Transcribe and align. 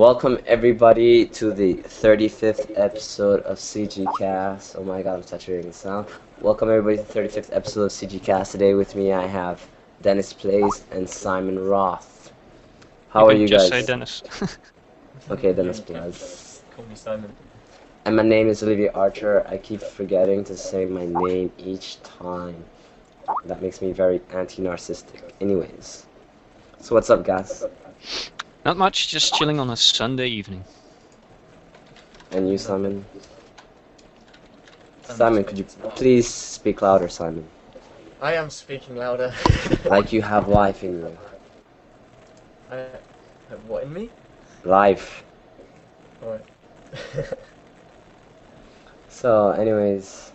Welcome 0.00 0.38
everybody 0.46 1.26
to 1.26 1.52
the 1.52 1.74
35th 1.74 2.72
episode 2.74 3.42
of 3.42 3.58
CG 3.58 4.06
Cast. 4.16 4.76
Oh 4.76 4.82
my 4.82 5.02
god, 5.02 5.16
I'm 5.16 5.22
saturating 5.22 5.70
the 5.70 5.76
sound. 5.76 6.06
Welcome 6.40 6.70
everybody 6.70 6.96
to 6.96 7.02
the 7.02 7.20
35th 7.20 7.54
episode 7.54 7.82
of 7.82 7.90
CG 7.90 8.22
Cast. 8.22 8.52
Today 8.52 8.72
with 8.72 8.94
me 8.94 9.12
I 9.12 9.26
have 9.26 9.62
Dennis 10.00 10.32
Plays 10.32 10.84
and 10.90 11.06
Simon 11.06 11.58
Roth. 11.58 12.32
How 13.10 13.24
you 13.24 13.26
are 13.26 13.32
can 13.32 13.40
you 13.42 13.48
just 13.48 13.70
guys? 13.70 13.80
say 13.82 13.86
Dennis. 13.86 14.22
Okay, 15.30 15.52
Dennis 15.52 15.80
Plays. 15.80 16.62
Call 16.74 16.86
me 16.86 16.94
Simon. 16.94 17.30
And 18.06 18.16
my 18.16 18.22
name 18.22 18.48
is 18.48 18.62
Olivia 18.62 18.92
Archer. 18.92 19.46
I 19.46 19.58
keep 19.58 19.82
forgetting 19.82 20.44
to 20.44 20.56
say 20.56 20.86
my 20.86 21.04
name 21.04 21.52
each 21.58 22.02
time. 22.04 22.64
That 23.44 23.60
makes 23.60 23.82
me 23.82 23.92
very 23.92 24.22
anti-narcissistic. 24.30 25.32
Anyways. 25.42 26.06
So 26.78 26.94
what's 26.94 27.10
up 27.10 27.22
guys? 27.22 27.66
Not 28.64 28.76
much, 28.76 29.08
just 29.08 29.34
chilling 29.34 29.58
on 29.58 29.70
a 29.70 29.76
Sunday 29.76 30.28
evening. 30.28 30.64
And 32.32 32.48
you 32.48 32.58
Simon? 32.58 33.04
Simon, 35.02 35.44
could 35.44 35.58
you 35.58 35.64
please 35.96 36.28
speak 36.28 36.82
louder, 36.82 37.08
Simon? 37.08 37.46
I 38.20 38.34
am 38.34 38.50
speaking 38.50 38.96
louder. 38.96 39.32
Like 39.84 40.12
you 40.12 40.20
have 40.20 40.48
life 40.48 40.84
in 40.84 40.92
you. 40.92 41.18
I 42.70 42.76
have 43.48 43.64
what 43.66 43.84
in 43.84 43.92
me? 43.92 44.10
Life. 44.64 45.24
Alright. 46.22 46.44
So, 49.20 49.50
anyways, 49.50 50.32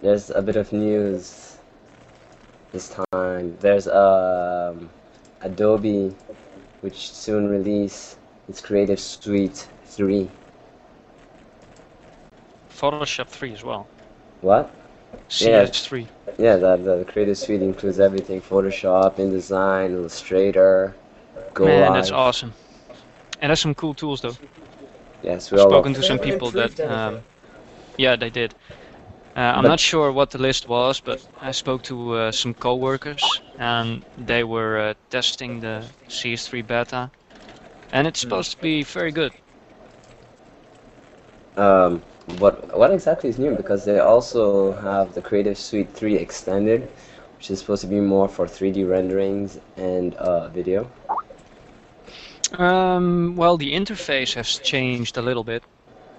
there's 0.00 0.30
a 0.30 0.40
bit 0.40 0.54
of 0.54 0.72
news 0.72 1.56
this 2.70 2.94
time. 3.10 3.56
There's 3.58 3.88
um, 3.88 4.88
Adobe, 5.40 6.14
which 6.86 7.10
soon 7.10 7.48
release 7.48 8.16
its 8.48 8.60
Creative 8.60 9.00
Suite 9.00 9.66
3. 9.86 10.30
Photoshop 12.70 13.26
3 13.26 13.52
as 13.54 13.64
well. 13.64 13.88
What? 14.40 14.70
Yeah. 15.40 15.64
CS3. 15.64 16.06
Yeah, 16.38 16.54
the, 16.54 16.76
the 16.76 17.04
Creative 17.04 17.36
Suite 17.36 17.60
includes 17.60 17.98
everything: 17.98 18.40
Photoshop, 18.40 19.16
InDesign, 19.16 19.94
Illustrator, 19.94 20.94
Go 21.54 21.64
Man, 21.64 21.92
that's 21.92 22.12
awesome. 22.12 22.52
And 23.40 23.50
there's 23.50 23.58
some 23.60 23.74
cool 23.74 23.94
tools 23.94 24.20
though. 24.20 24.36
Yes, 25.24 25.50
we 25.50 25.58
I've 25.58 25.68
spoken 25.68 25.92
to 25.94 26.04
some 26.04 26.20
people 26.20 26.52
that, 26.52 26.78
um, 26.78 27.20
yeah, 27.96 28.14
they 28.14 28.30
did. 28.30 28.54
Uh, 29.36 29.40
I'm 29.56 29.62
But- 29.62 29.68
not 29.68 29.80
sure 29.80 30.10
what 30.12 30.30
the 30.30 30.38
list 30.38 30.66
was, 30.66 31.00
but 31.00 31.20
I 31.40 31.52
spoke 31.52 31.82
to 31.84 32.14
uh, 32.14 32.32
some 32.32 32.54
co-workers 32.54 33.42
and 33.58 34.02
they 34.16 34.42
were 34.44 34.78
uh, 34.78 34.94
testing 35.10 35.60
the 35.60 35.84
CS3 36.08 36.62
beta, 36.62 37.10
and 37.92 38.06
it's 38.06 38.20
Hmm. 38.22 38.28
supposed 38.28 38.52
to 38.52 38.58
be 38.58 38.82
very 38.82 39.12
good. 39.12 39.32
Um, 41.56 42.02
what 42.38 42.76
what 42.76 42.90
exactly 42.92 43.28
is 43.30 43.38
new? 43.38 43.54
Because 43.54 43.84
they 43.84 43.98
also 43.98 44.72
have 44.72 45.14
the 45.14 45.22
Creative 45.22 45.56
Suite 45.56 45.90
3 45.92 46.16
extended, 46.16 46.88
which 47.36 47.50
is 47.50 47.60
supposed 47.60 47.82
to 47.82 47.88
be 47.88 48.00
more 48.00 48.28
for 48.28 48.46
3D 48.46 48.84
renderings 48.84 49.58
and 49.76 50.14
uh, 50.16 50.48
video. 50.48 50.90
Um, 52.58 53.36
well, 53.36 53.56
the 53.56 53.72
interface 53.74 54.34
has 54.34 54.58
changed 54.58 55.16
a 55.16 55.22
little 55.22 55.44
bit, 55.44 55.62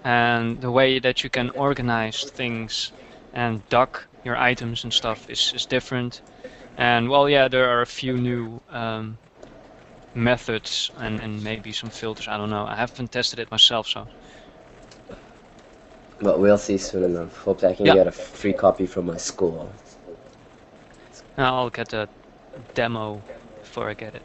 and 0.03 0.61
the 0.61 0.71
way 0.71 0.99
that 0.99 1.23
you 1.23 1.29
can 1.29 1.49
organize 1.51 2.23
things 2.23 2.91
and 3.37 3.63
dock 3.69 4.09
your 4.25 4.37
items 4.37 4.83
and 4.83 4.93
stuff 4.93 5.25
is, 5.29 5.53
is 5.55 5.67
different. 5.67 6.23
And 6.77 7.09
well, 7.09 7.29
yeah, 7.29 7.47
there 7.49 7.69
are 7.69 7.81
a 7.81 7.87
few 7.87 8.17
new 8.17 8.61
um, 8.69 9.19
methods 10.15 10.91
and, 10.95 11.21
and 11.21 11.43
maybe 11.43 11.71
some 11.73 11.91
filters. 11.91 12.27
I 12.27 12.37
don't 12.37 12.51
know. 12.51 12.65
I 12.67 12.75
haven't 12.75 13.11
tested 13.11 13.39
it 13.39 13.51
myself, 13.51 13.87
so 13.87 14.07
But 16.19 16.39
we'll 16.39 16.57
see 16.59 16.77
soon 16.77 17.03
enough. 17.03 17.37
Hope 17.37 17.63
I 17.63 17.73
can 17.73 17.85
Yeah. 17.85 17.93
get 17.93 18.07
a 18.07 18.11
free 18.11 18.53
copy 18.53 18.85
from 18.85 19.05
my 19.07 19.17
school. 19.17 19.73
I'll 21.37 21.69
get 21.69 21.93
a 21.93 22.09
demo 22.75 23.25
before 23.61 23.89
I 23.89 23.93
get 23.95 24.15
it. 24.15 24.23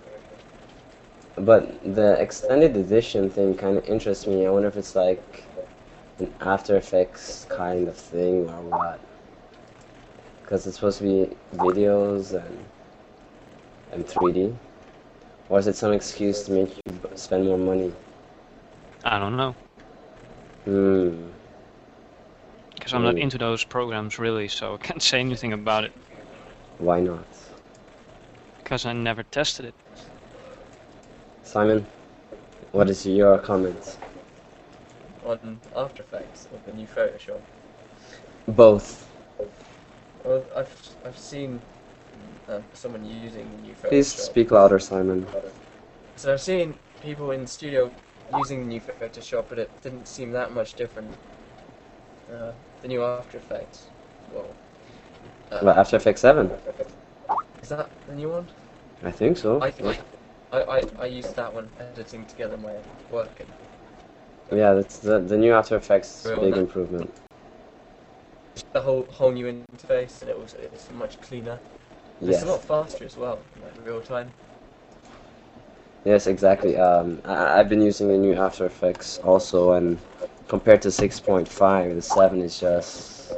But 1.37 1.83
the 1.83 2.19
extended 2.21 2.75
edition 2.77 3.31
thing 3.31 3.55
kind 3.57 3.77
of 3.77 3.85
interests 3.87 4.27
me. 4.27 4.47
I 4.47 4.51
wonder 4.51 4.69
if 4.69 4.77
it's 4.77 4.95
like 4.95 5.52
an 6.19 6.33
After 6.41 6.77
Effects 6.77 7.47
kind 7.49 7.89
of 7.89 7.97
thing 7.97 8.49
or 8.49 8.63
what. 8.63 9.01
Because 10.43 10.67
it's 10.67 10.77
supposed 10.77 10.99
to 10.99 11.05
be 11.05 11.37
videos 11.57 12.35
and 12.35 12.65
and 13.93 14.07
3D. 14.07 14.55
Or 15.49 15.59
is 15.59 15.67
it 15.67 15.77
some 15.77 15.93
excuse 15.93 16.43
to 16.45 16.53
make 16.53 16.71
you 16.87 17.01
spend 17.17 17.45
more 17.47 17.59
money? 17.59 17.93
I 19.05 19.19
don't 19.19 19.37
know, 19.37 19.57
Hmm. 20.65 21.29
because 22.75 22.95
I'm 22.95 23.03
not 23.03 23.17
Mm. 23.17 23.23
into 23.23 23.39
those 23.39 23.65
programs 23.65 24.19
really, 24.19 24.49
so 24.49 24.75
I 24.75 24.79
can't 24.79 25.03
say 25.11 25.21
anything 25.21 25.53
about 25.53 25.85
it, 25.85 25.93
Why 26.79 27.01
not? 27.01 27.27
because 28.59 28.87
I 28.87 28.93
never 28.93 29.23
tested 29.25 29.67
it. 29.67 29.75
Simon, 31.43 31.87
what 32.73 32.89
is 32.91 33.07
your 33.07 33.39
comment? 33.39 33.99
On 35.25 35.61
After 35.77 36.03
Effects 36.03 36.49
of 36.53 36.65
the 36.67 36.73
new 36.73 36.87
Photoshop. 36.87 37.41
Both. 38.49 39.09
Well, 40.25 40.45
I've 40.57 40.91
I've 41.05 41.19
seen 41.19 41.61
um, 42.49 42.63
someone 42.75 43.05
using 43.05 43.49
the 43.57 43.63
new 43.69 43.75
Photoshop. 43.75 43.89
Please 43.89 44.13
speak 44.13 44.51
louder, 44.51 44.79
Simon. 44.79 45.27
So 46.17 46.33
I've 46.33 46.41
seen 46.41 46.75
people 47.03 47.31
in 47.33 47.43
the 47.43 47.47
studio 47.49 47.91
using 48.39 48.61
the 48.61 48.67
new 48.67 48.81
Photoshop, 48.81 49.45
but 49.49 49.59
it 49.59 49.71
didn't 49.83 50.07
seem 50.07 50.33
that 50.33 50.53
much 50.53 50.75
different. 50.75 51.13
Uh, 52.33 52.53
the 52.83 52.89
new 52.89 53.03
After 53.03 53.39
Effects. 53.39 53.87
Well. 54.33 54.47
Uh, 55.51 55.65
But 55.65 55.77
After 55.77 55.97
Effects 55.97 56.21
7? 56.23 56.51
Is 57.63 57.69
that 57.69 57.89
the 58.09 58.15
new 58.15 58.31
one? 58.31 58.47
I 59.05 59.11
think 59.11 59.37
so. 59.37 59.61
I, 59.61 59.73
I, 60.53 60.59
I, 60.61 60.83
I 61.01 61.07
used 61.07 61.35
that 61.37 61.53
one 61.53 61.69
editing 61.81 62.25
together 62.27 62.57
my 62.57 62.75
work 63.11 63.31
and 63.41 63.49
Yeah, 64.53 64.75
that's 64.75 64.99
the 64.99 65.19
the 65.19 65.37
new 65.37 65.53
After 65.55 65.77
Effects 65.77 66.25
Well, 66.27 66.41
big 66.41 66.57
improvement. 66.57 67.11
the 68.73 68.81
whole 68.81 69.03
whole 69.11 69.33
new 69.33 69.47
interface 69.47 70.21
and 70.21 70.31
it 70.31 70.39
was 70.39 70.55
it's 70.55 70.91
much 70.93 71.21
cleaner. 71.21 71.59
Yes. 72.21 72.43
It's 72.43 72.49
a 72.49 72.53
lot 72.53 72.63
faster 72.63 73.05
as 73.05 73.17
well, 73.17 73.39
like 73.63 73.87
real 73.87 74.01
time. 74.01 74.31
Yes, 76.05 76.27
exactly. 76.27 76.77
Um, 76.77 77.21
I, 77.25 77.59
I've 77.61 77.69
been 77.69 77.81
using 77.81 78.09
the 78.09 78.17
new 78.19 78.35
After 78.35 78.67
Effects 78.67 79.19
also, 79.19 79.73
and 79.73 79.99
compared 80.49 80.83
to 80.83 80.89
6.5, 80.89 81.95
the 81.95 82.03
7 82.03 82.41
is 82.41 82.59
just 82.61 83.33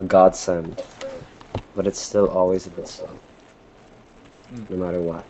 a 0.00 0.04
godsend. 0.04 0.82
But 1.74 1.86
it's 1.86 2.00
still 2.00 2.28
always 2.28 2.66
a 2.66 2.70
bit 2.70 2.88
slow, 2.88 3.18
Mm. 4.54 4.70
no 4.70 4.76
matter 4.76 5.00
what. 5.00 5.26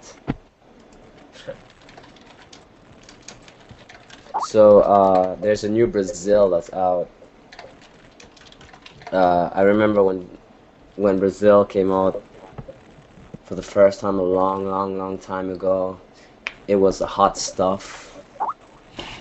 So 4.57 4.81
uh, 4.81 5.35
there's 5.35 5.65
a 5.65 5.69
new 5.69 5.87
Brazil 5.87 6.49
that's 6.49 6.73
out. 6.73 7.11
Uh, 9.13 9.51
I 9.53 9.61
remember 9.61 10.03
when 10.03 10.27
when 10.95 11.19
Brazil 11.19 11.67
came 11.67 11.93
out 11.93 12.25
for 13.45 13.55
the 13.55 13.61
first 13.61 14.01
time 14.01 14.19
a 14.19 14.23
long, 14.23 14.65
long, 14.65 14.97
long 14.97 15.19
time 15.19 15.51
ago 15.51 16.01
it 16.69 16.77
was 16.77 17.01
hot 17.01 17.37
stuff. 17.37 18.19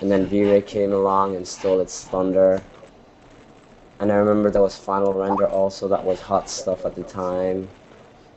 And 0.00 0.10
then 0.10 0.24
V-Ray 0.24 0.62
came 0.62 0.94
along 0.94 1.36
and 1.36 1.46
stole 1.46 1.80
its 1.80 2.04
thunder. 2.04 2.62
And 4.00 4.10
I 4.10 4.14
remember 4.14 4.50
there 4.50 4.62
was 4.62 4.78
Final 4.78 5.12
Render 5.12 5.46
also 5.48 5.86
that 5.88 6.02
was 6.02 6.18
hot 6.18 6.48
stuff 6.48 6.86
at 6.86 6.94
the 6.94 7.04
time. 7.04 7.68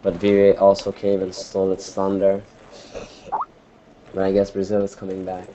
But 0.04 0.16
V-Ray 0.16 0.58
also 0.58 0.92
came 0.92 1.22
and 1.22 1.34
stole 1.34 1.72
its 1.72 1.94
thunder. 1.94 2.44
But 4.14 4.24
I 4.26 4.34
guess 4.34 4.52
Brazil 4.52 4.84
is 4.84 4.96
coming 4.96 5.24
back. 5.24 5.48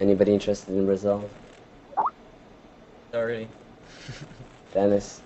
Anybody 0.00 0.32
interested 0.34 0.74
in 0.74 0.86
Resolve? 0.86 1.30
Not 3.12 3.20
really. 3.20 3.48
Dennis? 4.74 5.22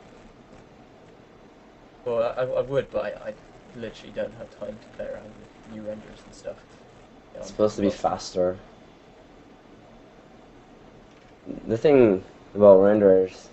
Well, 2.05 2.34
I, 2.37 2.43
I 2.43 2.61
would, 2.62 2.90
but 2.90 3.05
I, 3.05 3.28
I 3.31 3.34
literally 3.76 4.12
don't 4.12 4.32
have 4.34 4.50
time 4.58 4.76
to 4.81 4.88
play 4.96 5.06
around 5.06 5.25
with 5.25 5.75
new 5.75 5.82
renders 5.82 6.19
and 6.25 6.34
stuff. 6.34 6.56
Yeah, 7.34 7.40
It's 7.40 7.49
supposed 7.49 7.76
to 7.76 7.82
be 7.82 7.90
faster. 7.90 8.56
The 11.67 11.76
thing 11.76 12.25
about 12.55 12.81
renders, 12.82 13.49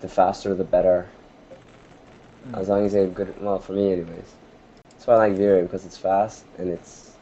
the 0.00 0.08
faster 0.08 0.54
the 0.54 0.64
better. 0.64 1.08
mm. 2.48 2.58
As 2.58 2.68
long 2.68 2.84
as 2.86 2.92
they're 2.92 3.06
good, 3.06 3.34
well, 3.42 3.58
for 3.58 3.72
me 3.72 3.92
anyways. 3.92 4.34
That's 4.92 5.06
why 5.06 5.14
I 5.14 5.16
like 5.28 5.32
V-Ray 5.34 5.62
because 5.62 5.84
it's 5.86 5.96
fast 5.96 6.44
and 6.58 6.68
it's 6.70 7.12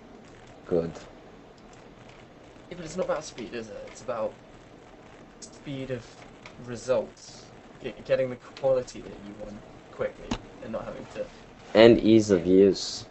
good. 0.66 0.90
Yeah, 2.70 2.76
but 2.76 2.84
it's 2.84 2.96
not 2.96 3.06
about 3.06 3.24
speed, 3.24 3.54
is 3.54 3.68
it? 3.68 3.76
It's 3.88 4.02
about 4.02 4.32
speed 5.40 5.90
of 5.90 6.06
results. 6.66 7.44
Get, 7.82 8.04
getting 8.06 8.30
the 8.30 8.36
quality 8.36 9.00
that 9.00 9.12
you 9.26 9.34
want 9.44 9.60
quickly 9.92 10.28
and 10.62 10.72
not 10.72 10.84
having 10.84 11.06
to. 11.14 11.24
And 11.74 11.98
ease 11.98 12.30
of 12.30 12.46
use. 12.46 13.04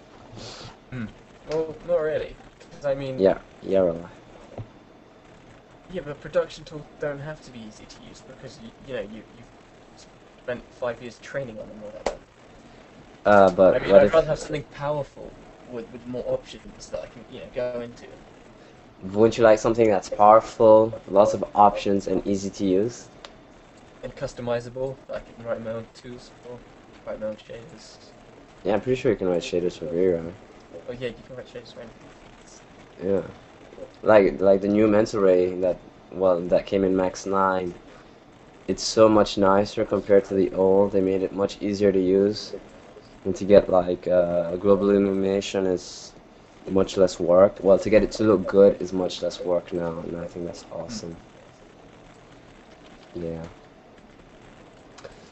Well, 1.50 1.76
not 1.88 2.02
really. 2.02 2.36
'Cause 2.72 2.86
I 2.86 2.96
mean, 2.96 3.20
Yeah, 3.20 3.38
yeah, 3.62 3.80
rely. 3.80 4.10
Yeah, 5.90 6.02
but 6.06 6.20
production 6.20 6.66
tools 6.66 6.84
don't 7.00 7.20
have 7.20 7.42
to 7.46 7.52
be 7.52 7.60
easy 7.60 7.86
to 7.86 8.04
use 8.04 8.22
because 8.28 8.60
you, 8.60 8.70
you 8.86 8.94
know 8.94 9.02
you 9.02 9.24
you've 9.38 10.06
spent 10.44 10.62
five 10.74 11.02
years 11.02 11.18
training 11.20 11.58
on 11.60 11.68
them 11.70 11.78
or 11.84 11.90
whatever. 11.92 12.18
Uh, 13.26 13.50
but 13.50 13.76
I 13.76 13.80
mean, 13.80 13.92
what 13.92 14.02
I'd 14.02 14.08
if 14.08 14.14
rather 14.14 14.28
have 14.28 14.40
something 14.40 14.64
powerful 14.72 15.32
with, 15.72 15.90
with 15.92 16.06
more 16.06 16.24
options 16.28 16.90
that 16.90 17.02
I 17.02 17.08
can 17.08 17.26
you 17.32 17.40
know 17.40 17.48
go 17.56 17.82
into. 17.82 18.08
Wouldn't 19.04 19.38
you 19.38 19.44
like 19.44 19.60
something 19.60 19.90
that's 19.90 20.10
powerful, 20.10 21.00
lots 21.08 21.34
of 21.34 21.44
options, 21.56 22.08
and 22.08 22.26
easy 22.28 22.50
to 22.50 22.66
use? 22.66 23.08
and 24.04 24.16
customizable 24.16 24.96
I 25.14 25.20
can 25.20 25.46
write 25.46 25.64
my 25.64 25.72
own 25.72 25.88
tools 25.94 26.32
for, 26.44 26.58
write 27.06 27.20
my 27.20 27.28
own 27.28 27.36
shaders. 27.36 27.98
Yeah, 28.64 28.74
I'm 28.74 28.82
pretty 28.82 29.00
sure 29.00 29.12
you 29.12 29.18
can 29.18 29.28
write 29.28 29.42
shaders 29.42 29.78
for 29.78 29.86
V-Ray. 29.86 30.22
Oh 30.88 30.94
yeah, 30.94 31.08
you 31.08 31.16
can 31.26 31.36
write 31.36 31.48
shaders 31.48 31.74
for 31.74 31.82
anything. 31.82 32.10
Yeah, 33.04 33.22
like 34.02 34.40
like 34.40 34.62
the 34.62 34.68
new 34.68 34.88
mental 34.88 35.22
ray 35.22 35.54
that 35.56 35.78
well 36.12 36.40
that 36.40 36.66
came 36.66 36.84
in 36.84 36.96
Max 36.96 37.26
Nine. 37.26 37.74
It's 38.68 38.84
so 38.84 39.08
much 39.08 39.38
nicer 39.38 39.86
compared 39.86 40.26
to 40.26 40.34
the 40.34 40.52
old. 40.54 40.92
They 40.92 41.02
made 41.02 41.22
it 41.22 41.34
much 41.34 41.62
easier 41.62 41.92
to 41.92 42.00
use, 42.00 42.56
and 43.26 43.36
to 43.36 43.46
get 43.46 43.70
like 43.70 44.08
uh, 44.08 44.56
global 44.56 44.90
illumination 44.90 45.66
is 45.66 46.14
much 46.70 46.98
less 46.98 47.20
work. 47.20 47.58
Well, 47.62 47.80
to 47.80 47.90
get 47.90 48.04
it 48.04 48.12
to 48.14 48.24
look 48.24 48.48
good 48.48 48.82
is 48.82 48.94
much 48.94 49.22
less 49.22 49.44
work 49.44 49.74
now, 49.74 50.00
and 50.00 50.18
I 50.18 50.28
think 50.28 50.46
that's 50.46 50.66
awesome. 50.72 51.18
Yeah. 53.16 53.44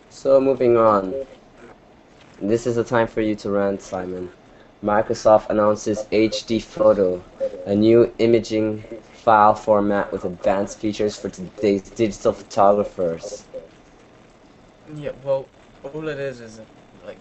So 0.09 0.39
moving 0.39 0.77
on. 0.77 1.13
This 2.41 2.65
is 2.67 2.75
the 2.75 2.83
time 2.83 3.07
for 3.07 3.21
you 3.21 3.35
to 3.35 3.51
rant, 3.51 3.81
Simon. 3.81 4.31
Microsoft 4.83 5.49
announces 5.49 6.05
HD 6.11 6.59
Photo, 6.59 7.23
a 7.65 7.75
new 7.75 8.13
imaging 8.19 8.83
file 9.13 9.55
format 9.55 10.11
with 10.11 10.25
advanced 10.25 10.79
features 10.79 11.17
for 11.17 11.29
today's 11.29 11.81
digital 11.83 12.33
photographers. 12.33 13.45
Yeah, 14.95 15.11
well, 15.23 15.47
all 15.83 16.07
it 16.07 16.19
is 16.19 16.39
is 16.41 16.61
like 17.03 17.17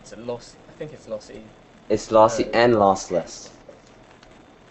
it's 0.00 0.12
a 0.12 0.16
loss. 0.16 0.56
I 0.68 0.72
think 0.72 0.92
it's 0.92 1.08
lossy. 1.08 1.42
It's 1.88 2.10
lossy 2.10 2.46
and 2.52 2.74
lossless. 2.74 3.50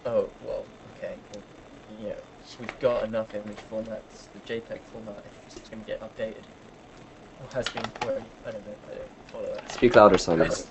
Oh 0.04 0.28
well, 0.42 0.66
okay. 0.96 1.14
Well, 1.32 1.42
you 2.00 2.08
know, 2.08 2.16
we've 2.58 2.80
got 2.80 3.04
enough 3.04 3.32
image 3.34 3.58
formats. 3.70 4.28
The 4.32 4.40
JPEG 4.40 4.80
format 4.92 5.24
is 5.48 5.54
just 5.54 5.70
going 5.70 5.84
to 5.84 5.86
get 5.86 6.00
updated. 6.00 6.42
Or 7.40 7.48
has 7.54 7.68
been. 7.68 7.84
Well, 8.02 8.20
I 8.46 8.50
don't 8.50 8.66
know. 8.66 8.74
I 8.90 8.94
don't 8.94 9.08
follow 9.32 9.44
it. 9.44 9.70
Speak 9.70 9.94
louder, 9.94 10.18
Simon. 10.18 10.48
It's, 10.48 10.66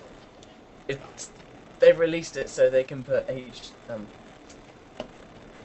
it's 0.87 1.31
they've 1.79 1.97
released 1.97 2.37
it 2.37 2.49
so 2.49 2.69
they 2.69 2.83
can 2.83 3.03
put 3.03 3.25
H 3.29 3.71
um, 3.89 4.07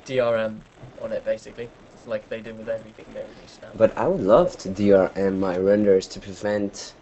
DRM 0.07 0.61
on 1.03 1.13
it 1.13 1.25
basically. 1.25 1.69
It's 1.95 2.07
like 2.07 2.29
they 2.29 2.41
did 2.41 2.57
with 2.57 2.69
everything 2.69 3.07
they 3.13 3.21
released 3.21 3.63
now. 3.63 3.69
But 3.75 3.97
I 3.99 4.09
would 4.09 4.23
love 4.23 4.57
to 4.59 4.69
DRM 4.69 5.39
my 5.39 5.57
renders 5.59 6.07
to 6.09 6.21
prevent 6.21 6.95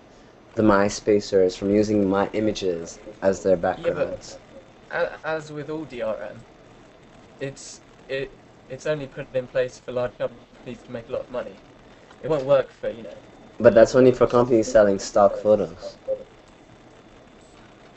the 0.57 0.63
MySpacers 0.63 1.57
from 1.57 1.71
using 1.71 2.09
my 2.09 2.29
images 2.33 2.99
as 3.23 3.43
their 3.43 3.57
backgrounds. 3.57 4.39
A- 4.91 5.19
as 5.25 5.53
with 5.53 5.71
all 5.71 5.85
DRM, 5.85 6.45
it's 7.41 7.83
it 8.09 8.39
it's 8.69 8.87
only 8.87 9.07
put 9.07 9.35
in 9.35 9.49
place 9.49 9.79
for 9.79 9.93
large 9.93 10.17
companies 10.19 10.83
to 10.85 10.93
make 10.93 11.09
a 11.09 11.13
lot 11.13 11.23
of 11.23 11.31
money. 11.31 11.61
It 12.23 12.29
won't 12.31 12.47
work 12.47 12.71
for 12.71 12.91
you 12.91 13.03
know. 13.03 13.19
But 13.59 13.75
that's 13.75 13.95
only 13.95 14.13
for 14.13 14.27
companies 14.27 14.69
selling 14.71 14.99
stock 14.99 15.37
photos. 15.37 15.99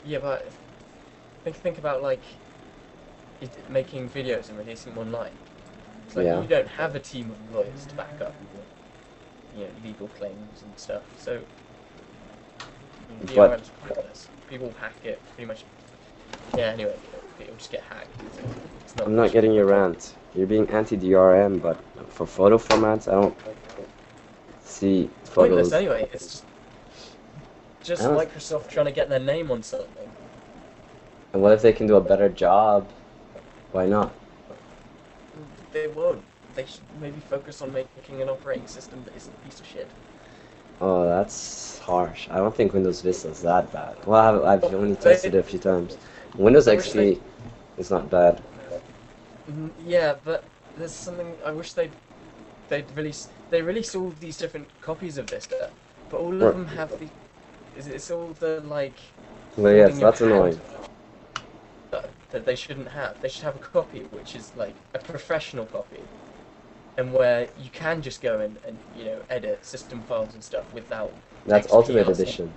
Yeah, 0.02 0.18
but 0.18 0.52
think 1.44 1.56
think 1.56 1.78
about 1.78 2.02
like 2.02 2.24
it, 3.40 3.68
making 3.68 4.10
videos 4.10 4.48
and 4.48 4.58
releasing 4.58 4.92
them 4.94 4.98
online. 4.98 5.38
It's 6.06 6.16
like 6.16 6.26
Yeah. 6.26 6.40
you 6.42 6.48
don't 6.48 6.68
have 6.68 6.94
a 6.94 7.00
team 7.00 7.30
of 7.30 7.38
lawyers 7.48 7.86
to 7.86 7.96
back 7.96 8.20
up, 8.20 8.36
you 9.52 9.64
know, 9.66 9.72
legal 9.82 10.08
claims 10.08 10.62
and 10.62 10.78
stuff. 10.78 11.14
So 11.16 11.46
Mm, 13.24 13.34
but- 13.36 13.70
pointless. 13.86 14.28
People 14.48 14.74
hack 14.80 14.94
it 15.04 15.20
pretty 15.34 15.46
much. 15.46 15.64
Yeah. 16.56 16.72
Anyway, 16.72 16.96
it'll 17.38 17.54
just 17.56 17.70
get 17.70 17.82
hacked. 17.82 18.08
It's 18.84 18.96
not 18.96 19.06
I'm 19.06 19.14
not 19.14 19.30
getting 19.30 19.52
your 19.52 19.66
rant. 19.66 20.14
You're 20.34 20.46
being 20.46 20.68
anti-DRM, 20.70 21.60
but 21.62 21.78
for 22.08 22.26
photo 22.26 22.58
formats, 22.58 23.06
I 23.08 23.12
don't 23.12 23.36
see 24.64 25.08
pointless 25.26 25.72
anyway. 25.72 26.08
It's 26.12 26.26
just 26.26 26.44
just 27.82 28.02
Microsoft 28.02 28.68
trying 28.68 28.86
to 28.86 28.92
get 28.92 29.08
their 29.08 29.20
name 29.20 29.50
on 29.50 29.62
something. 29.62 30.10
And 31.32 31.42
what 31.42 31.52
if 31.52 31.62
they 31.62 31.72
can 31.72 31.86
do 31.86 31.96
a 31.96 32.00
better 32.00 32.28
job? 32.28 32.88
Why 33.72 33.86
not? 33.86 34.12
They 35.72 35.86
won't. 35.86 36.22
They 36.54 36.66
should 36.66 36.80
maybe 37.00 37.20
focus 37.20 37.62
on 37.62 37.72
making 37.72 38.20
an 38.20 38.28
operating 38.28 38.66
system 38.66 39.04
that 39.04 39.14
isn't 39.16 39.32
a 39.32 39.44
piece 39.46 39.60
of 39.60 39.66
shit. 39.66 39.88
Oh, 40.80 41.06
that's 41.06 41.78
harsh. 41.80 42.28
I 42.30 42.36
don't 42.36 42.54
think 42.54 42.72
Windows 42.72 43.02
Vista 43.02 43.28
is 43.28 43.42
that 43.42 43.70
bad. 43.72 43.96
Well, 44.06 44.44
I've, 44.46 44.64
I've 44.64 44.74
only 44.74 44.96
tested 44.96 45.34
it 45.34 45.38
a 45.38 45.42
few 45.42 45.58
times. 45.58 45.98
Windows 46.36 46.66
XP 46.66 47.20
is 47.76 47.90
not 47.90 48.08
bad. 48.10 48.40
Mm, 49.50 49.70
Yeah, 49.84 50.14
but 50.24 50.44
there's 50.76 50.92
something 50.92 51.34
I 51.44 51.50
wish 51.52 51.72
they'd 51.72 51.92
they'd 52.68 52.86
release. 52.96 53.28
They 53.50 53.60
release 53.62 53.94
all 53.94 54.10
these 54.20 54.38
different 54.38 54.68
copies 54.80 55.18
of 55.18 55.28
Vista, 55.28 55.70
but 56.10 56.18
all 56.18 56.32
of 56.32 56.40
Right. 56.40 56.52
them 56.52 56.66
have 56.68 56.98
the. 56.98 57.08
Is 57.76 57.86
it's 57.86 58.10
all 58.10 58.28
the 58.38 58.60
like 58.62 58.94
But 59.56 59.70
yes, 59.70 59.98
that's 59.98 60.20
annoying. 60.22 60.58
that 62.30 62.44
they 62.46 62.56
shouldn't 62.56 62.88
have. 62.88 63.20
They 63.20 63.28
should 63.28 63.44
have 63.44 63.56
a 63.56 63.58
copy 63.58 64.00
which 64.12 64.34
is 64.36 64.52
like 64.56 64.74
a 64.94 64.98
professional 64.98 65.66
copy, 65.66 66.00
and 66.96 67.12
where 67.12 67.48
you 67.58 67.70
can 67.70 68.02
just 68.02 68.20
go 68.20 68.40
in 68.40 68.58
and 68.66 68.78
you 68.94 69.04
know 69.04 69.22
edit 69.30 69.64
system 69.64 70.02
files 70.02 70.34
and 70.34 70.42
stuff 70.42 70.72
without. 70.72 71.12
That's 71.46 71.72
Ultimate. 71.72 72.08
Edition. 72.08 72.52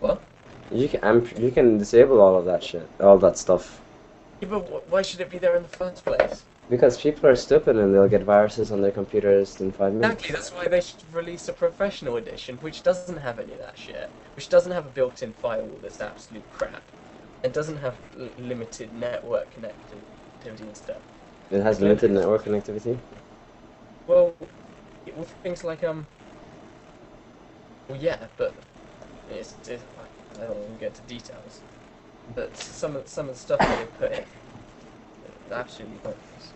What? 0.00 0.22
You 0.70 0.88
can 0.88 1.00
I'm, 1.02 1.26
you 1.38 1.50
can 1.50 1.78
disable 1.78 2.20
all 2.20 2.36
of 2.36 2.44
that 2.46 2.62
shit, 2.62 2.88
all 3.00 3.18
that 3.18 3.38
stuff, 3.38 3.80
Yeah, 4.40 4.48
but 4.48 4.60
wh- 4.60 4.92
why 4.92 5.02
should 5.02 5.20
it 5.20 5.30
be 5.30 5.38
there 5.38 5.56
in 5.56 5.62
the 5.62 5.68
first 5.68 6.04
place? 6.04 6.44
because 6.68 7.00
people 7.00 7.28
are 7.28 7.36
stupid 7.36 7.76
and 7.76 7.94
they'll 7.94 8.08
get 8.08 8.22
viruses 8.22 8.72
on 8.72 8.82
their 8.82 8.90
computers 8.90 9.60
in 9.60 9.70
five 9.70 9.92
minutes. 9.92 10.14
Exactly, 10.24 10.34
that's 10.34 10.52
why 10.52 10.66
they 10.68 10.80
should 10.80 11.14
release 11.14 11.46
a 11.48 11.52
professional 11.52 12.16
edition, 12.16 12.56
which 12.56 12.82
doesn't 12.82 13.18
have 13.18 13.38
any 13.38 13.52
of 13.52 13.60
that 13.60 13.78
shit, 13.78 14.10
which 14.34 14.48
doesn't 14.48 14.72
have 14.72 14.84
a 14.84 14.90
built-in 14.90 15.32
firewall 15.32 15.78
that's 15.80 16.00
absolute 16.00 16.42
crap, 16.52 16.82
and 17.44 17.52
doesn't 17.52 17.76
have 17.76 17.94
l- 18.18 18.30
limited 18.36 18.92
network 18.92 19.54
connectivity 19.54 20.60
and 20.60 20.76
stuff. 20.76 21.02
It 21.50 21.62
has 21.62 21.80
limited 21.80 22.10
network 22.10 22.44
connectivity. 22.44 22.98
Well, 24.06 24.34
with 25.16 25.30
things 25.42 25.64
like 25.64 25.82
um, 25.82 26.06
well, 27.88 27.98
yeah, 28.00 28.18
but 28.36 28.54
it's, 29.30 29.54
I 29.68 30.40
don't 30.40 30.56
want 30.56 30.74
to 30.74 30.80
get 30.80 30.88
into 30.88 31.02
details, 31.02 31.60
but 32.34 32.56
some 32.56 32.96
of 32.96 33.08
some 33.08 33.28
of 33.28 33.34
the 33.34 33.40
stuff 33.40 33.58
that 33.58 33.78
they 33.78 34.06
put 34.08 34.18
in, 34.18 34.24
absolutely 35.50 35.96
pointless. 35.98 36.52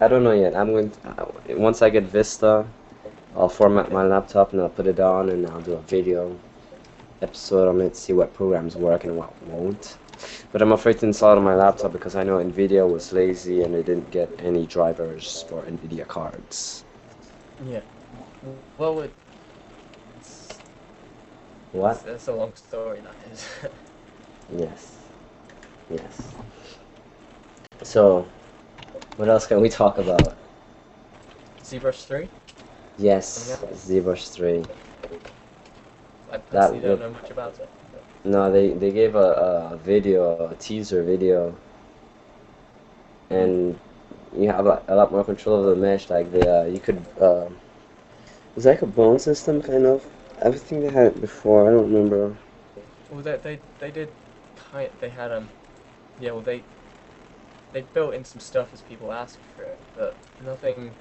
I 0.00 0.08
don't 0.08 0.24
know 0.24 0.32
yet. 0.32 0.56
I'm 0.56 0.72
going 0.72 0.90
to, 0.90 1.08
uh, 1.08 1.26
once 1.50 1.82
I 1.82 1.90
get 1.90 2.04
Vista, 2.04 2.66
I'll 3.36 3.48
format 3.48 3.92
my 3.92 4.04
laptop 4.04 4.52
and 4.52 4.62
I'll 4.62 4.68
put 4.68 4.86
it 4.86 5.00
on 5.00 5.30
and 5.30 5.46
I'll 5.46 5.60
do 5.60 5.74
a 5.74 5.80
video 5.82 6.36
episode 7.22 7.68
on 7.68 7.80
it, 7.80 7.96
see 7.96 8.12
what 8.12 8.32
programs 8.34 8.76
work 8.76 9.04
and 9.04 9.16
what 9.16 9.30
won't. 9.44 9.96
But 10.52 10.62
I'm 10.62 10.72
afraid 10.72 10.98
to 11.00 11.06
install 11.06 11.32
it 11.32 11.38
on 11.38 11.44
my 11.44 11.54
laptop 11.54 11.92
because 11.92 12.16
I 12.16 12.22
know 12.22 12.38
Nvidia 12.38 12.88
was 12.88 13.12
lazy 13.12 13.62
and 13.62 13.74
they 13.74 13.82
didn't 13.82 14.10
get 14.10 14.30
any 14.38 14.66
drivers 14.66 15.44
for 15.48 15.62
Nvidia 15.62 16.06
cards. 16.06 16.83
Yeah. 17.62 17.80
Well, 18.78 19.00
it, 19.00 19.12
it's, 20.18 20.58
What? 21.72 22.04
That's 22.04 22.28
a 22.28 22.32
long 22.32 22.52
story, 22.54 23.00
that 23.00 23.14
is. 23.32 23.46
Yes. 24.58 24.98
Yes. 25.90 26.34
So, 27.82 28.26
what 29.16 29.28
else 29.28 29.46
can 29.46 29.60
we 29.60 29.68
talk 29.68 29.98
about? 29.98 30.36
ZBrush 31.62 32.04
3? 32.06 32.28
Yes, 32.98 33.58
oh, 33.62 33.66
ZBrush 33.68 34.32
3. 34.32 34.62
I 36.30 36.38
personally 36.38 36.80
would- 36.80 36.88
don't 36.88 37.00
know 37.00 37.10
much 37.10 37.30
about 37.30 37.58
it. 37.58 37.68
No, 38.24 38.50
they 38.50 38.70
they 38.72 38.90
gave 38.90 39.16
a, 39.16 39.72
a 39.72 39.76
video, 39.76 40.48
a 40.48 40.54
teaser 40.54 41.02
video, 41.02 41.54
and 43.30 43.78
you 44.36 44.48
have 44.48 44.66
a, 44.66 44.82
a 44.88 44.94
lot 44.94 45.12
more 45.12 45.24
control 45.24 45.60
of 45.60 45.76
the 45.76 45.80
mesh. 45.80 46.10
Like 46.10 46.30
the 46.32 46.62
uh, 46.62 46.64
you 46.66 46.80
could, 46.80 47.04
uh, 47.20 47.48
was 48.54 48.66
like 48.66 48.82
a 48.82 48.86
bone 48.86 49.18
system 49.18 49.62
kind 49.62 49.86
of. 49.86 50.04
Everything 50.42 50.80
they 50.80 50.90
had 50.90 51.06
it 51.06 51.20
before. 51.20 51.68
I 51.68 51.72
don't 51.72 51.92
remember. 51.92 52.36
Well, 53.10 53.22
they 53.22 53.36
they 53.36 53.58
they 53.78 53.90
did 53.90 54.08
kind. 54.72 54.90
They 55.00 55.08
had 55.08 55.32
um, 55.32 55.48
yeah. 56.20 56.32
Well, 56.32 56.42
they 56.42 56.62
they 57.72 57.82
built 57.82 58.14
in 58.14 58.24
some 58.24 58.40
stuff 58.40 58.72
as 58.72 58.80
people 58.82 59.12
asked 59.12 59.38
for 59.56 59.62
it, 59.62 59.78
but 59.96 60.16
nothing, 60.44 60.92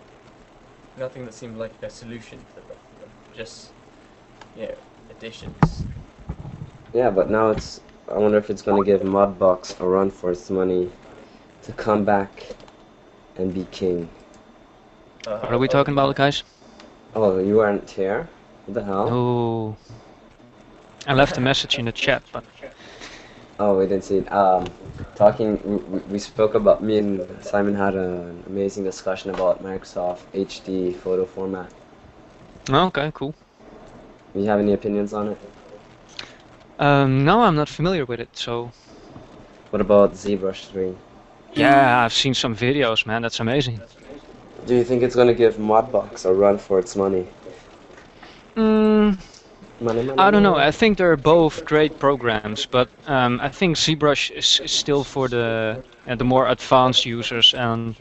nothing 0.97 1.25
that 1.25 1.33
seemed 1.33 1.57
like 1.57 1.71
a 1.81 1.89
solution 1.89 2.39
for 2.53 2.61
them. 2.61 2.77
Just 3.35 3.71
you 4.55 4.67
know, 4.67 4.75
additions. 5.09 5.85
Yeah, 6.93 7.09
but 7.09 7.29
now 7.29 7.49
it's. 7.49 7.81
I 8.11 8.17
wonder 8.17 8.37
if 8.37 8.49
it's 8.49 8.61
gonna 8.61 8.83
give 8.83 9.01
Mudbox 9.01 9.79
a 9.79 9.87
run 9.87 10.11
for 10.11 10.31
its 10.31 10.49
money 10.49 10.91
to 11.63 11.71
come 11.71 12.03
back 12.03 12.55
and 13.37 13.53
be 13.53 13.65
king. 13.71 14.09
Uh, 15.27 15.37
What 15.39 15.53
are 15.53 15.57
we 15.57 15.67
talking 15.67 15.93
about, 15.93 16.15
guys? 16.15 16.43
Oh, 17.15 17.39
you 17.39 17.57
weren't 17.57 17.89
here? 17.89 18.27
What 18.65 18.73
the 18.75 18.83
hell? 18.83 19.09
Oh. 19.11 19.77
I 21.07 21.13
left 21.13 21.37
a 21.37 21.41
message 21.41 21.77
in 21.77 21.85
the 21.85 21.91
chat, 21.91 22.23
but 22.31 22.43
Oh, 23.59 23.77
we 23.77 23.85
didn't 23.85 24.03
see 24.03 24.17
it. 24.17 24.31
Um, 24.31 24.65
talking, 25.15 25.59
we, 25.91 25.99
we- 26.11 26.19
spoke 26.19 26.55
about, 26.55 26.83
me 26.83 26.97
and 26.97 27.21
Simon 27.43 27.75
had 27.75 27.95
an 27.95 28.43
amazing 28.47 28.83
discussion 28.83 29.29
about 29.29 29.63
Microsoft 29.63 30.21
HD 30.33 30.93
photo 30.93 31.25
format. 31.25 31.71
oh, 32.69 32.87
okay, 32.87 33.11
cool. 33.13 33.35
You 34.33 34.45
have 34.45 34.59
any 34.59 34.73
opinions 34.73 35.13
on 35.13 35.27
it? 35.29 35.37
Um, 36.79 37.23
no, 37.23 37.41
I'm 37.43 37.55
not 37.55 37.69
familiar 37.69 38.05
with 38.05 38.19
it, 38.19 38.35
so 38.35 38.71
What 39.69 39.81
about 39.81 40.13
ZBrush 40.13 40.67
3? 40.67 40.93
Yeah, 41.55 42.03
I've 42.03 42.13
seen 42.13 42.33
some 42.33 42.55
videos, 42.55 43.05
man. 43.05 43.21
That's 43.21 43.39
amazing. 43.39 43.81
Do 44.65 44.75
you 44.75 44.83
think 44.83 45.03
it's 45.03 45.15
gonna 45.15 45.33
give 45.33 45.55
Mudbox 45.57 46.25
a 46.25 46.33
run 46.33 46.57
for 46.57 46.79
its 46.79 46.95
money? 46.95 47.27
Mm, 48.55 49.17
Money, 49.79 50.01
money, 50.03 50.17
I 50.17 50.31
don't 50.31 50.43
know. 50.43 50.55
I 50.55 50.71
think 50.71 50.97
they're 50.97 51.17
both 51.17 51.65
great 51.65 51.99
programs, 51.99 52.65
but 52.65 52.89
um, 53.07 53.39
I 53.41 53.49
think 53.49 53.77
ZBrush 53.77 54.31
is, 54.31 54.59
is 54.63 54.71
still 54.71 55.03
for 55.03 55.27
the 55.27 55.83
uh, 56.07 56.15
the 56.15 56.23
more 56.25 56.47
advanced 56.47 57.05
users, 57.05 57.53
and 57.53 57.95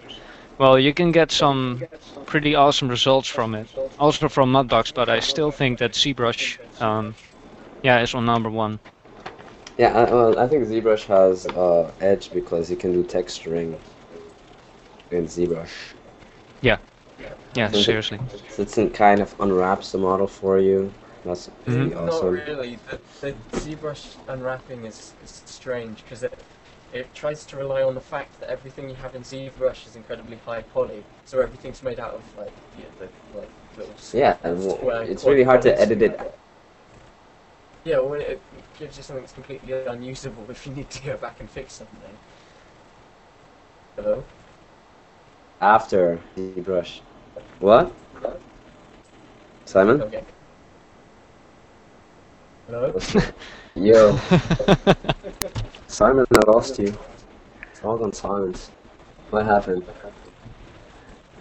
well, 0.58 0.78
you 0.78 0.92
can 0.94 1.12
get 1.12 1.30
some 1.32 1.84
pretty 2.26 2.54
awesome 2.54 2.88
results 2.88 3.28
from 3.28 3.54
it, 3.54 3.68
also 3.98 4.28
from 4.28 4.52
Mudbox. 4.52 4.92
But 4.94 5.08
I 5.08 5.20
still 5.20 5.50
think 5.50 5.78
that 5.78 5.92
ZBrush, 5.92 6.58
um, 6.80 7.14
yeah, 7.82 8.00
is 8.02 8.14
on 8.14 8.24
number 8.26 8.50
one. 8.50 8.80
Yeah, 9.78 9.88
I, 9.96 10.10
well, 10.12 10.38
I 10.38 10.46
think 10.46 10.64
ZBrush 10.64 11.06
has 11.06 11.46
uh, 11.46 11.92
edge 12.00 12.32
because 12.32 12.70
you 12.70 12.76
can 12.76 12.92
do 12.92 13.02
texturing 13.04 13.78
in 15.10 15.24
ZBrush. 15.26 15.94
Yeah, 16.60 16.78
So 17.68 17.78
the- 17.78 17.82
seriously. 17.84 18.18
So 18.48 18.62
it's 18.62 18.78
in 18.78 18.90
kind 18.90 19.20
of 19.20 19.34
unwraps 19.40 19.92
the 19.92 19.98
model 19.98 20.26
for 20.26 20.58
you. 20.58 20.92
That's 21.24 21.48
pretty 21.64 21.90
Mhm. 21.90 22.08
awesome. 22.08 22.36
Not 22.36 22.46
really. 22.48 22.78
The, 22.88 22.98
the 23.20 23.32
ZBrush 23.58 24.16
unwrapping 24.28 24.84
is, 24.84 25.14
is 25.22 25.42
strange 25.46 26.02
because 26.02 26.22
it 26.22 26.44
it 26.92 27.14
tries 27.14 27.46
to 27.46 27.56
rely 27.56 27.82
on 27.82 27.94
the 27.94 28.00
fact 28.02 28.38
that 28.40 28.50
everything 28.50 28.88
you 28.90 28.96
have 28.96 29.14
in 29.14 29.22
ZBrush 29.22 29.86
is 29.86 29.96
incredibly 29.96 30.36
high 30.44 30.60
poly, 30.60 31.04
so 31.24 31.40
everything's 31.40 31.82
made 31.82 31.98
out 31.98 32.14
of 32.14 32.24
like 32.36 32.52
yeah, 32.78 32.84
the 32.98 33.08
like 33.38 33.48
little 33.78 33.94
Yeah, 34.12 34.36
and 34.42 34.58
well, 34.82 35.00
it's 35.02 35.24
really 35.24 35.42
hard 35.44 35.62
to 35.62 35.72
polys. 35.72 35.80
edit 35.80 36.02
it. 36.02 36.38
Yeah, 37.84 37.98
well, 37.98 38.20
it 38.20 38.40
gives 38.78 38.96
you 38.96 39.02
something 39.02 39.22
that's 39.22 39.32
completely 39.32 39.72
unusable 39.72 40.44
if 40.48 40.66
you 40.66 40.72
need 40.72 40.88
to 40.90 41.02
go 41.02 41.16
back 41.16 41.40
and 41.40 41.50
fix 41.50 41.74
something. 41.74 41.98
Hello. 43.96 44.24
after 45.60 46.18
the 46.34 46.60
brush. 46.60 47.00
What? 47.58 47.92
Simon? 49.64 50.02
Okay. 50.02 50.22
Hello. 52.68 52.98
Yo, 53.74 54.16
Simon, 55.88 56.24
I 56.32 56.50
lost 56.50 56.78
you. 56.78 56.96
It's 57.70 57.82
all 57.82 57.98
gone 57.98 58.12
silent. 58.12 58.70
What 59.30 59.46
happened? 59.46 59.84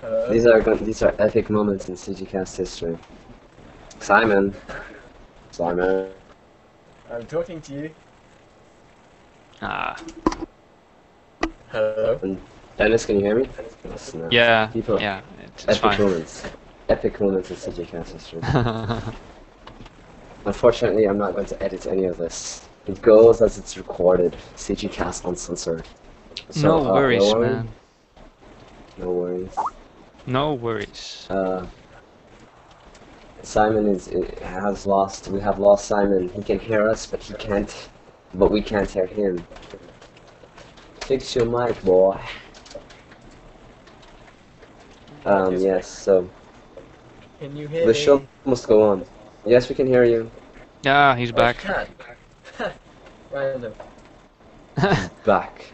Hello. 0.01 0.31
These 0.31 0.45
are 0.47 0.61
these 0.75 1.03
are 1.03 1.13
epic 1.19 1.49
moments 1.49 1.87
in 1.89 1.95
CGCast 1.95 2.57
history. 2.57 2.97
Simon. 3.99 4.53
Simon. 5.51 6.11
I'm 7.11 7.25
talking 7.27 7.61
to 7.61 7.73
you. 7.73 7.91
ah, 9.61 9.97
Hello. 11.69 12.19
Dennis, 12.77 13.05
can 13.05 13.17
you 13.17 13.21
hear 13.25 13.35
me? 13.35 13.49
Yes, 13.85 14.13
no. 14.13 14.27
yeah, 14.31 14.67
People- 14.67 14.99
yeah, 14.99 15.21
it's, 15.45 15.65
it's 15.65 15.77
Epic 15.77 15.81
fine. 15.97 15.99
moments. 16.07 16.45
Epic 16.89 17.19
moments 17.21 17.49
in 17.51 17.55
CGCast 17.57 18.11
history. 18.13 18.41
Unfortunately, 20.45 21.05
I'm 21.05 21.17
not 21.17 21.33
going 21.33 21.45
to 21.45 21.63
edit 21.63 21.85
any 21.85 22.05
of 22.05 22.17
this. 22.17 22.67
It 22.87 23.01
goes 23.01 23.41
as 23.41 23.57
it's 23.57 23.77
recorded. 23.77 24.35
CGCast 24.55 25.25
uncensored. 25.25 25.83
So, 26.49 26.83
no 26.83 26.89
uh, 26.89 26.93
worries, 26.93 27.21
no 27.21 27.39
worry- 27.39 27.49
man. 27.49 27.73
No 28.97 29.11
worries. 29.11 29.55
No 30.25 30.53
worries. 30.53 31.27
Uh, 31.29 31.65
Simon 33.43 33.87
is 33.87 34.07
has 34.41 34.85
lost. 34.85 35.27
We 35.27 35.39
have 35.41 35.59
lost 35.59 35.85
Simon. 35.85 36.29
He 36.29 36.43
can 36.43 36.59
hear 36.59 36.87
us, 36.89 37.05
but 37.07 37.23
he 37.23 37.33
can't. 37.35 37.89
But 38.33 38.51
we 38.51 38.61
can't 38.61 38.89
hear 38.89 39.05
him. 39.07 39.45
Fix 41.01 41.35
your 41.35 41.45
mic, 41.45 41.81
boy. 41.83 42.17
Um. 45.25 45.55
Yes. 45.57 45.87
So 45.87 46.29
Can 47.39 47.55
you 47.55 47.67
hear 47.67 47.87
the 47.87 47.93
me? 47.93 47.99
show 48.03 48.21
must 48.45 48.67
go 48.67 48.81
on. 48.83 49.05
Yes, 49.45 49.69
we 49.69 49.75
can 49.75 49.87
hear 49.87 50.03
you. 50.03 50.31
Yeah, 50.83 51.15
he's 51.15 51.31
Oh, 51.35 51.37
back. 51.37 51.57
can. 51.57 51.87
Random. 53.31 53.73
Back. 55.25 55.73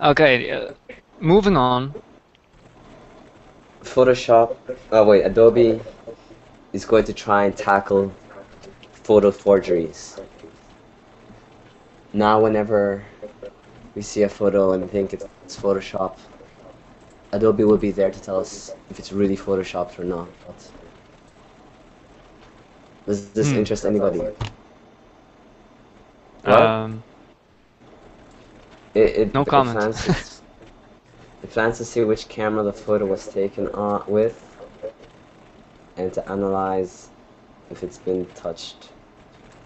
okay, 0.00 0.50
uh, 0.50 0.72
moving 1.20 1.56
on. 1.56 1.94
Photoshop. 3.82 4.56
Oh 4.92 5.04
wait, 5.04 5.22
Adobe 5.22 5.80
is 6.76 6.84
going 6.84 7.04
to 7.04 7.14
try 7.14 7.44
and 7.46 7.56
tackle 7.56 8.14
photo 8.92 9.30
forgeries. 9.30 10.20
Now, 12.12 12.40
whenever 12.42 13.04
we 13.94 14.02
see 14.02 14.22
a 14.22 14.28
photo 14.28 14.72
and 14.72 14.90
think 14.90 15.14
it's, 15.14 15.26
Photoshop, 15.48 16.18
Adobe 17.32 17.64
will 17.64 17.78
be 17.78 17.92
there 17.92 18.10
to 18.10 18.20
tell 18.20 18.38
us 18.40 18.74
if 18.90 18.98
it's 18.98 19.12
really 19.12 19.36
photoshopped 19.36 19.98
or 19.98 20.04
not. 20.04 20.28
Does 23.06 23.32
this 23.32 23.52
Hmm. 23.52 23.58
interest 23.58 23.84
anybody? 23.86 24.20
Um, 26.44 27.02
It, 28.94 29.00
it, 29.00 29.28
No 29.34 29.44
it 29.44 29.48
comment. 29.48 29.78
plans 29.78 30.04
to- 30.04 30.10
it 31.42 31.50
plans 31.50 31.78
to 31.78 31.84
see 31.84 32.04
which 32.04 32.28
camera 32.28 32.62
the 32.64 32.72
photo 32.72 33.06
was 33.06 33.28
taken 33.28 33.68
on 33.68 34.04
with, 34.08 34.45
and 35.96 36.12
to 36.12 36.28
analyze 36.30 37.10
if 37.70 37.82
it's 37.82 37.98
been 37.98 38.26
touched. 38.34 38.90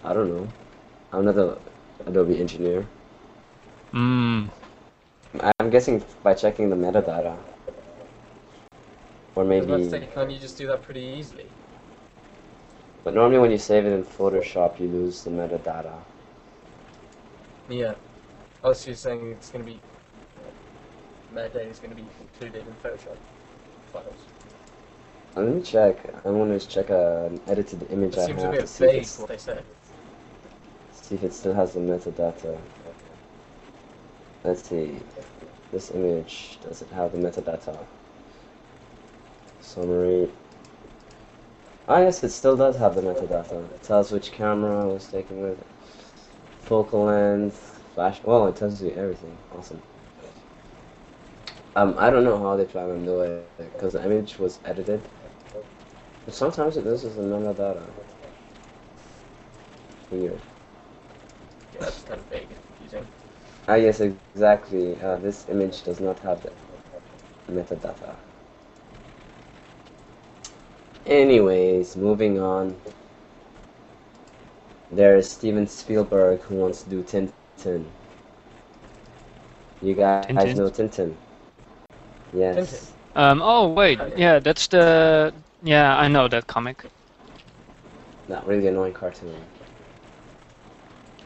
I 0.03 0.13
don't 0.13 0.29
know. 0.29 0.47
I'm 1.13 1.25
not 1.25 1.37
a 1.37 1.57
Adobe 2.05 2.39
engineer. 2.39 2.87
mm, 3.93 4.49
I'm 5.59 5.69
guessing 5.69 6.03
by 6.23 6.33
checking 6.33 6.69
the 6.69 6.75
metadata, 6.75 7.37
or 9.35 9.43
I 9.53 9.57
was 9.57 9.65
about 9.65 9.81
to 9.83 9.83
maybe. 9.83 9.89
say, 9.89 10.07
can't 10.07 10.31
you 10.31 10.39
just 10.39 10.57
do 10.57 10.67
that 10.67 10.81
pretty 10.81 11.01
easily? 11.01 11.45
But 13.03 13.13
normally 13.15 13.39
when 13.39 13.51
you 13.51 13.57
save 13.59 13.85
it 13.85 13.91
in 13.93 14.03
Photoshop, 14.03 14.79
you 14.79 14.87
lose 14.87 15.23
the 15.23 15.29
metadata. 15.29 16.01
Yeah. 17.67 17.95
Oh, 18.63 18.73
so 18.73 18.89
you're 18.89 18.95
saying 18.97 19.31
it's 19.31 19.49
going 19.49 19.65
to 19.65 19.71
be. 19.71 19.81
Metadata 21.33 21.67
is 21.69 21.79
going 21.79 21.91
to 21.91 21.95
be 21.95 22.07
included 22.19 22.67
in 22.67 22.73
Photoshop 22.75 23.17
files. 23.91 24.30
Uh, 25.35 25.41
Let 25.41 25.55
me 25.55 25.61
check. 25.61 25.97
I 26.25 26.29
want 26.29 26.59
to 26.59 26.67
check 26.67 26.89
a, 26.89 27.25
an 27.27 27.39
edited 27.47 27.89
image 27.91 28.17
It 28.17 28.19
I 28.19 28.27
have 28.27 28.41
to 28.41 28.51
bit 28.51 28.69
see 28.69 28.85
vague 28.85 29.07
what 29.17 29.29
they 29.29 29.37
said. 29.37 29.63
see 30.91 31.15
if 31.15 31.23
it 31.23 31.33
still 31.33 31.53
has 31.53 31.73
the 31.73 31.79
metadata. 31.79 32.57
Let's 34.43 34.67
see. 34.67 34.95
This 35.71 35.91
image, 35.91 36.57
does 36.63 36.81
it 36.81 36.89
have 36.89 37.11
the 37.13 37.17
metadata? 37.17 37.77
Summary. 39.61 40.29
Ah 41.87 41.99
yes, 41.99 42.23
it 42.23 42.29
still 42.29 42.57
does 42.57 42.75
have 42.75 42.95
the 42.95 43.01
metadata. 43.01 43.63
It 43.73 43.83
tells 43.83 44.11
which 44.11 44.31
camera 44.31 44.87
was 44.87 45.07
taken 45.07 45.41
with, 45.41 45.63
focal 46.61 47.05
length, 47.05 47.81
flash. 47.95 48.21
Well, 48.23 48.47
it 48.47 48.55
tells 48.57 48.81
you 48.81 48.91
everything. 48.91 49.37
Awesome. 49.57 49.81
Um, 51.75 51.95
I 51.97 52.09
don't 52.09 52.25
know 52.25 52.37
how 52.37 52.57
they 52.57 52.65
plan 52.65 52.89
on 52.89 53.05
doing 53.05 53.31
it 53.31 53.73
because 53.73 53.93
the 53.93 54.03
image 54.05 54.37
was 54.39 54.59
edited. 54.65 55.01
But 56.25 56.33
sometimes 56.33 56.77
it 56.77 56.85
loses 56.85 57.15
the 57.15 57.23
metadata. 57.23 57.81
Weird. 60.11 60.39
Yeah, 61.73 61.79
that's 61.81 62.03
kind 62.03 62.19
of 62.19 62.25
vague 62.27 62.47
and 62.49 62.59
confusing. 62.77 63.07
Ah, 63.67 63.75
yes, 63.75 63.99
exactly. 64.01 64.99
Uh, 65.01 65.17
this 65.17 65.47
image 65.49 65.83
does 65.83 65.99
not 65.99 66.19
have 66.19 66.43
the 66.43 66.51
metadata. 67.51 68.15
Anyways, 71.05 71.95
moving 71.95 72.39
on. 72.39 72.75
There 74.91 75.15
is 75.15 75.29
Steven 75.31 75.67
Spielberg 75.67 76.41
who 76.41 76.55
wants 76.55 76.83
to 76.83 76.89
do 76.89 77.03
Tintin. 77.03 77.85
You 79.81 79.95
guys 79.95 80.27
Tintin? 80.35 80.55
know 80.55 80.69
Tintin? 80.69 81.15
Yes. 82.33 82.93
um, 83.15 83.41
oh 83.43 83.69
wait, 83.69 83.99
yeah, 84.15 84.39
that's 84.39 84.67
the 84.67 85.33
yeah, 85.61 85.95
I 85.97 86.07
know 86.07 86.27
that 86.27 86.47
comic. 86.47 86.85
That 88.27 88.45
really 88.47 88.67
annoying 88.67 88.93
cartoon. 88.93 89.35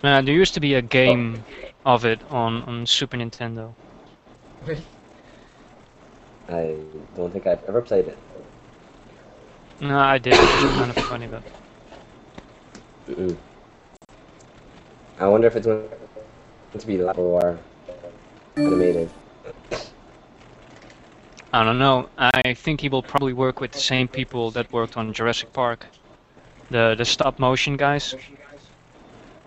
Uh, 0.03 0.21
there 0.21 0.33
used 0.33 0.53
to 0.53 0.59
be 0.61 0.73
a 0.73 0.81
game 0.81 1.45
of 1.85 2.05
it 2.05 2.23
on 2.29 2.63
on 2.63 2.85
Super 2.85 3.17
Nintendo. 3.17 3.75
Really? 4.65 4.83
I 6.49 6.75
don't 7.15 7.31
think 7.31 7.47
I've 7.47 7.63
ever 7.65 7.81
played 7.81 8.07
it. 8.07 8.17
No, 9.79 9.97
I 9.99 10.17
did. 10.17 10.41
It 10.41 10.53
was 10.53 10.65
kind 10.73 10.91
of 10.91 10.97
funny, 10.97 11.27
but 11.27 11.43
Mm-mm. 13.09 13.35
I 15.19 15.27
wonder 15.27 15.47
if 15.47 15.55
it's 15.55 15.65
going 15.67 15.81
to 15.81 15.89
be 15.89 15.97
live 15.97 17.17
or 17.17 17.57
animated. 18.65 19.09
I 21.55 21.63
don't 21.63 21.79
know. 21.79 22.09
I 22.17 22.53
think 22.53 22.81
he 22.81 22.89
will 22.89 23.01
probably 23.01 23.31
work 23.31 23.61
with 23.61 23.71
the 23.71 23.79
same 23.79 24.09
people 24.09 24.51
that 24.51 24.69
worked 24.73 24.97
on 24.97 25.13
Jurassic 25.13 25.53
Park, 25.53 25.85
the 26.69 26.95
the 26.97 27.05
stop 27.05 27.39
motion 27.39 27.77
guys. 27.77 28.13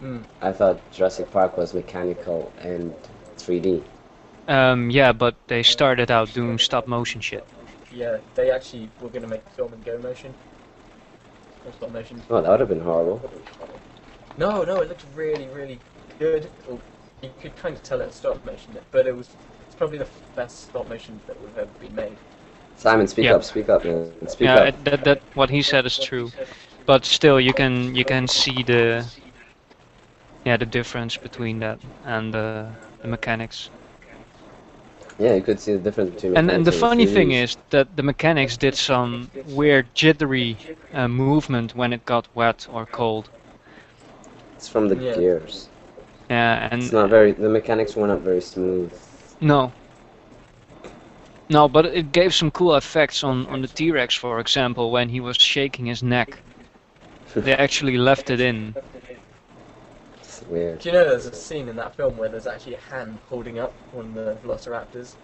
Mm. 0.00 0.24
I 0.40 0.52
thought 0.52 0.80
Jurassic 0.90 1.30
Park 1.30 1.58
was 1.58 1.74
mechanical 1.74 2.50
and 2.60 2.94
3D. 3.36 3.82
Um, 4.48 4.88
yeah, 4.88 5.12
but 5.12 5.34
they 5.48 5.62
started 5.62 6.10
out 6.10 6.32
doing 6.32 6.58
stop 6.58 6.86
motion 6.86 7.20
shit. 7.20 7.44
Yeah, 7.92 8.16
they 8.34 8.50
actually 8.50 8.88
were 9.02 9.10
going 9.10 9.26
to 9.28 9.28
make 9.28 9.44
the 9.44 9.50
film 9.50 9.74
in 9.74 9.82
go 9.82 9.98
motion. 9.98 10.32
Or 11.66 11.72
stop 11.72 11.92
motion. 11.92 12.22
Oh, 12.30 12.40
that 12.40 12.50
would 12.50 12.60
have 12.60 12.70
been 12.70 12.80
horrible. 12.80 13.20
No, 14.38 14.64
no, 14.64 14.80
it 14.80 14.88
looked 14.88 15.04
really, 15.14 15.48
really 15.48 15.78
good. 16.18 16.48
Well, 16.66 16.80
you 17.22 17.30
could 17.42 17.54
kind 17.56 17.76
of 17.76 17.82
tell 17.82 18.00
it 18.00 18.06
was 18.06 18.14
stop 18.14 18.42
motion, 18.46 18.78
but 18.92 19.06
it 19.06 19.14
was 19.14 19.28
it's 19.28 19.57
probably 19.78 19.98
the 19.98 20.08
best 20.36 20.64
stop 20.68 20.88
motion 20.88 21.20
that 21.26 21.40
would 21.40 21.50
have 21.50 21.58
ever 21.58 21.78
been 21.80 21.94
made. 21.94 22.18
Simon, 22.76 23.06
speak 23.08 23.30
Yeah. 23.30 23.32
up, 23.32 23.44
speak 23.44 23.68
up, 23.68 23.84
man. 23.84 24.28
Speak 24.28 24.38
yeah, 24.40 24.56
up. 24.56 24.68
it, 24.68 24.84
that 24.84 25.04
that 25.04 25.20
what 25.34 25.50
he 25.50 25.62
said 25.62 25.86
is 25.86 25.98
true, 25.98 26.32
but 26.86 27.04
still, 27.04 27.40
you 27.40 27.54
can 27.54 27.94
you 27.94 28.04
can 28.04 28.26
see 28.28 28.62
the 28.62 29.06
yeah 30.44 30.56
the 30.56 30.66
difference 30.66 31.16
between 31.16 31.60
that 31.60 31.80
and 32.04 32.34
uh, 32.34 32.70
the 33.00 33.08
mechanics. 33.08 33.70
Yeah, 35.18 35.34
you 35.34 35.42
could 35.42 35.60
see 35.60 35.72
the 35.72 35.78
difference 35.78 36.10
between. 36.10 36.32
And 36.34 36.50
and 36.50 36.64
the 36.66 36.72
mechanics 36.72 36.72
funny 36.72 37.06
thing 37.06 37.32
is 37.32 37.56
that 37.70 37.96
the 37.96 38.02
mechanics 38.02 38.56
did 38.56 38.74
some 38.76 39.30
weird 39.44 39.94
jittery 39.94 40.58
uh, 40.92 41.08
movement 41.08 41.74
when 41.74 41.92
it 41.92 42.04
got 42.04 42.28
wet 42.34 42.66
or 42.70 42.86
cold. 42.86 43.30
it's 44.56 44.68
from 44.68 44.88
the 44.88 44.96
Yeah. 44.96 45.14
gears. 45.14 45.68
Yeah, 46.30 46.68
and 46.70 46.82
It's 46.82 46.92
not 46.92 47.10
very. 47.10 47.32
The 47.32 47.48
mechanics 47.48 47.96
were 47.96 48.06
not 48.06 48.20
very 48.20 48.40
smooth. 48.40 48.92
No. 49.40 49.72
No, 51.50 51.68
but 51.68 51.86
it 51.86 52.12
gave 52.12 52.34
some 52.34 52.50
cool 52.50 52.74
effects 52.76 53.24
on, 53.24 53.46
on 53.46 53.62
the 53.62 53.68
T-Rex, 53.68 54.14
for 54.14 54.38
example, 54.38 54.90
when 54.90 55.08
he 55.08 55.20
was 55.20 55.36
shaking 55.36 55.86
his 55.86 56.02
neck. 56.02 56.42
They 57.34 57.52
actually 57.52 57.96
left 57.98 58.30
it 58.30 58.40
in. 58.40 58.74
It's 60.20 60.42
weird. 60.42 60.78
Do 60.80 60.88
you 60.88 60.92
know 60.94 61.04
there's 61.04 61.26
a 61.26 61.34
scene 61.34 61.68
in 61.68 61.76
that 61.76 61.94
film 61.94 62.16
where 62.16 62.28
there's 62.28 62.46
actually 62.46 62.74
a 62.74 62.80
hand 62.80 63.18
holding 63.28 63.58
up 63.58 63.74
one 63.92 64.06
of 64.06 64.14
the 64.14 64.34
velociraptors? 64.46 65.14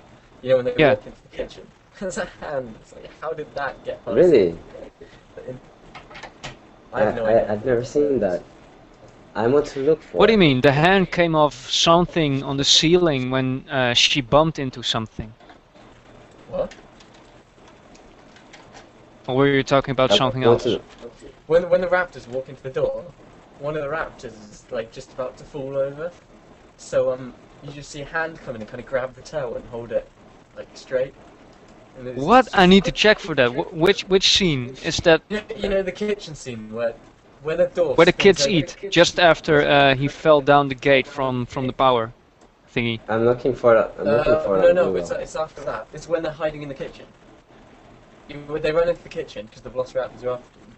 You 0.43 0.51
know 0.51 0.57
when 0.57 0.65
they 0.67 0.75
Yeah. 0.77 0.91
walk 0.91 1.07
into 1.07 1.23
the 1.23 1.37
kitchen? 1.37 1.67
There's 2.01 2.19
a 2.19 2.27
hand. 2.41 2.75
It's 2.81 2.93
like, 2.93 3.09
how 3.21 3.33
did 3.33 3.55
that 3.55 3.83
get 3.85 4.05
past 4.05 4.17
Really? 4.17 4.59
I 6.93 7.01
have 7.01 7.17
no 7.17 7.25
I, 7.25 7.31
idea. 7.31 7.53
I've 7.53 7.65
never 7.65 7.85
seen 7.85 8.21
that. 8.21 8.43
I 9.35 9.49
want 9.49 9.67
to 9.67 9.81
look 9.81 10.01
for. 10.01 10.19
What 10.19 10.27
do 10.27 10.33
you 10.33 10.39
mean? 10.39 10.61
The 10.61 10.73
hand 10.73 11.11
came 11.11 11.35
off 11.35 11.55
something 11.71 12.43
on 12.45 12.57
the 12.57 12.65
ceiling 12.65 13.31
when 13.31 13.69
uh, 13.69 13.95
she 13.95 14.21
bumped 14.21 14.59
into 14.59 14.83
something. 14.83 15.35
What? 16.51 16.73
Or 19.27 19.37
were 19.37 19.49
you 19.49 19.63
talking 19.63 19.93
about 19.93 20.13
I 20.13 20.17
something 20.17 20.45
else? 20.45 20.65
to- 20.65 20.81
When 21.47 21.69
when 21.69 21.81
the 21.81 21.89
raptors 21.89 22.29
walk 22.29 22.49
into 22.49 22.63
the 22.63 22.71
door, 22.71 23.05
one 23.59 23.77
of 23.77 23.83
the 23.83 23.89
raptors 23.89 24.35
is 24.51 24.65
like 24.71 24.93
just 24.93 25.13
about 25.13 25.37
to 25.39 25.45
fall 25.45 25.77
over. 25.77 26.13
So 26.77 27.11
um, 27.13 27.35
you 27.63 27.73
just 27.73 27.91
see 27.91 28.03
a 28.03 28.05
hand 28.05 28.39
come 28.45 28.55
in 28.55 28.61
and 28.63 28.71
kind 28.71 28.81
of 28.81 28.87
grab 28.87 29.15
the 29.15 29.23
toe 29.23 29.55
and 29.55 29.65
hold 29.67 29.91
it 29.93 30.09
like 30.57 30.69
straight. 30.75 31.15
What? 32.15 32.49
I 32.53 32.67
need 32.67 32.85
to 32.85 32.93
check 32.93 33.19
for 33.19 33.35
that. 33.35 33.51
Wh- 33.51 33.73
which 33.75 34.03
which 34.09 34.29
scene 34.37 34.77
is 34.85 34.99
that? 34.99 35.23
You 35.29 35.41
you 35.57 35.69
know 35.69 35.83
the 35.83 35.93
kitchen 35.93 36.35
scene 36.35 36.73
where 36.73 36.95
where 37.45 37.57
the 37.57 37.67
door 37.67 37.95
Where 37.95 38.07
the 38.07 38.13
spins 38.13 38.39
kids 38.39 38.43
open? 38.43 38.55
eat? 38.87 38.91
Just 38.91 39.21
after 39.21 39.55
uh, 39.61 39.95
he 39.95 40.09
fell 40.09 40.41
down 40.41 40.69
the 40.69 40.75
gate 40.91 41.07
from 41.07 41.47
from 41.47 41.67
the 41.67 41.73
power 41.73 42.13
thingy. 42.75 42.99
I'm 43.09 43.25
looking 43.25 43.55
for 43.55 43.71
that. 43.75 43.93
I'm 43.99 44.07
looking 44.07 44.33
Uh, 44.33 44.41
for 44.47 44.57
no, 44.57 44.67
that. 44.67 44.75
no, 44.75 44.85
Google. 44.87 45.01
it's, 45.03 45.11
it's 45.11 45.37
after 45.37 45.63
that. 45.71 45.87
It's 45.93 46.09
when 46.09 46.23
they're 46.23 46.33
hiding 46.45 46.63
in 46.63 46.69
the 46.69 46.75
kitchen. 46.85 47.07
You, 48.29 48.37
they 48.65 48.73
run 48.73 48.89
into 48.89 49.03
the 49.03 49.09
kitchen 49.21 49.47
because 49.47 49.63
the 49.63 49.71
Velociraptors 49.71 50.25
are 50.25 50.31
after 50.39 50.59
them. 50.59 50.71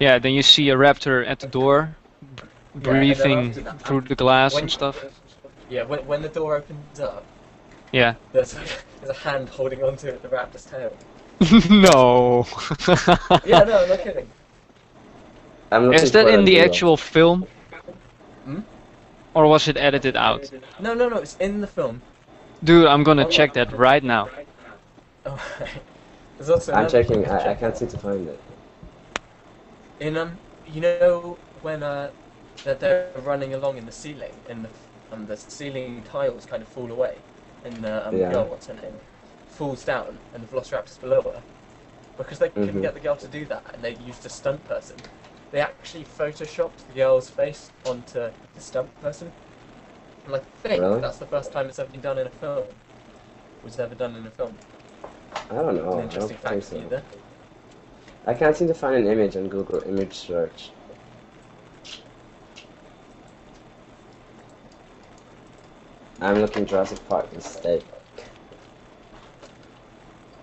Yeah, 0.00 0.18
then 0.18 0.32
you 0.34 0.42
see 0.42 0.68
a 0.70 0.76
raptor 0.76 1.26
at 1.26 1.38
the 1.40 1.46
door, 1.46 1.96
breathing 2.74 3.48
after 3.50 3.60
that- 3.62 3.80
through 3.82 4.02
the 4.02 4.14
glass 4.16 4.54
When- 4.54 4.64
and 4.64 4.70
stuff. 4.70 4.96
Yeah, 5.70 5.84
when, 5.84 6.00
when 6.10 6.20
the 6.20 6.28
door 6.28 6.56
opens 6.56 6.98
up, 7.00 7.24
Yeah. 7.92 8.14
there's 8.32 8.54
a, 8.54 8.60
there's 9.00 9.16
a 9.16 9.20
hand 9.28 9.48
holding 9.48 9.82
onto 9.84 10.08
it, 10.08 10.20
the 10.20 10.28
raptor's 10.28 10.64
tail. 10.66 10.92
no. 11.70 12.44
Yeah, 13.46 13.62
no, 13.64 13.82
I'm 13.82 13.88
not 13.88 14.00
kidding. 14.00 14.28
I'm 15.72 15.86
looking 15.86 16.02
Is 16.02 16.12
that 16.12 16.28
in 16.28 16.44
the 16.44 16.54
Google. 16.56 16.64
actual 16.64 16.96
film? 16.96 17.46
Hmm? 18.44 18.60
Or 19.34 19.46
was 19.46 19.68
it 19.68 19.76
edited 19.76 20.16
out? 20.16 20.50
No, 20.78 20.94
no, 20.94 21.08
no, 21.08 21.18
it's 21.18 21.36
in 21.36 21.60
the 21.60 21.66
film. 21.66 22.02
Dude, 22.62 22.86
I'm 22.86 23.02
gonna 23.04 23.24
check 23.26 23.54
that 23.54 23.72
right 23.72 24.02
now. 24.02 24.28
Oh, 25.26 25.40
also 26.48 26.72
I'm 26.74 26.88
checking. 26.88 27.22
thing 27.22 27.24
to 27.24 27.32
I, 27.32 27.50
I 27.50 27.54
can't 27.54 27.76
seem 27.76 27.88
to 27.88 27.98
find 27.98 28.28
it. 28.28 28.40
In 30.00 30.16
um, 30.16 30.38
you 30.66 30.80
know 30.80 31.38
when 31.62 31.82
uh, 31.82 32.10
that 32.64 32.80
they're 32.80 33.12
running 33.24 33.54
along 33.54 33.76
in 33.76 33.86
the 33.86 33.92
ceiling 33.92 34.32
and 34.48 34.64
the 34.64 34.70
um, 35.12 35.26
the 35.26 35.36
ceiling 35.36 36.02
tiles 36.02 36.46
kind 36.46 36.62
of 36.62 36.68
fall 36.68 36.90
away, 36.90 37.18
and 37.64 37.84
the 37.84 38.06
um, 38.08 38.14
Yeah. 38.18 38.30
girl, 38.30 38.44
what's 38.48 38.66
her 38.66 38.74
name, 38.74 38.94
falls 39.48 39.84
down, 39.84 40.18
and 40.32 40.42
the 40.42 40.46
Velociraptor's 40.48 40.98
below 40.98 41.22
her. 41.22 41.42
Because 42.16 42.38
they 42.38 42.48
couldn't 42.48 42.80
Mhm. 42.80 42.82
get 42.82 42.94
the 42.94 43.00
girl 43.00 43.16
to 43.16 43.28
do 43.28 43.44
that, 43.46 43.62
and 43.74 43.82
they 43.82 43.94
used 43.94 44.24
a 44.26 44.28
stunt 44.28 44.64
person. 44.64 44.96
They 45.50 45.60
actually 45.60 46.04
photoshopped 46.04 46.86
the 46.86 46.92
girl's 46.92 47.28
face 47.28 47.70
onto 47.86 48.30
the 48.54 48.60
stunt 48.60 48.88
person. 49.00 49.32
And 50.26 50.36
I 50.36 50.38
think 50.62 50.80
Really? 50.80 51.00
that's 51.00 51.18
the 51.18 51.26
first 51.26 51.52
time 51.52 51.66
it's 51.66 51.78
ever 51.78 51.90
been 51.90 52.00
done 52.00 52.18
in 52.18 52.26
a 52.26 52.30
film. 52.30 52.64
Was 53.64 53.78
ever 53.78 53.94
done 53.94 54.14
in 54.16 54.26
a 54.26 54.30
film. 54.30 54.56
I 55.50 55.54
don't 55.54 55.76
know. 55.76 55.92
An 55.98 56.04
interesting 56.04 56.36
don't 56.36 56.42
fact 56.42 56.64
so. 56.64 56.76
either. 56.78 57.02
I 58.26 58.34
can't 58.34 58.56
seem 58.56 58.68
to 58.68 58.74
find 58.74 58.96
an 58.96 59.06
image 59.10 59.36
on 59.36 59.48
Google 59.48 59.82
image 59.86 60.14
search. 60.14 60.70
I'm 66.20 66.36
looking 66.40 66.66
Jurassic 66.66 67.06
Park 67.08 67.32
mistake. 67.32 67.84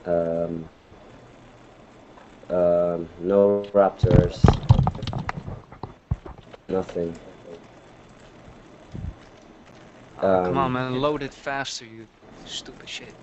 Um, 0.05 0.69
um, 2.49 3.09
no 3.19 3.63
raptors. 3.73 4.76
Nothing. 6.69 7.17
Oh, 10.17 10.39
come 10.41 10.57
on, 10.57 10.71
Um, 10.71 10.73
man, 10.73 11.01
load 11.01 11.23
it 11.23 11.33
faster, 11.33 11.85
you 11.85 12.07
stupid 12.45 12.89
shit. 12.89 13.15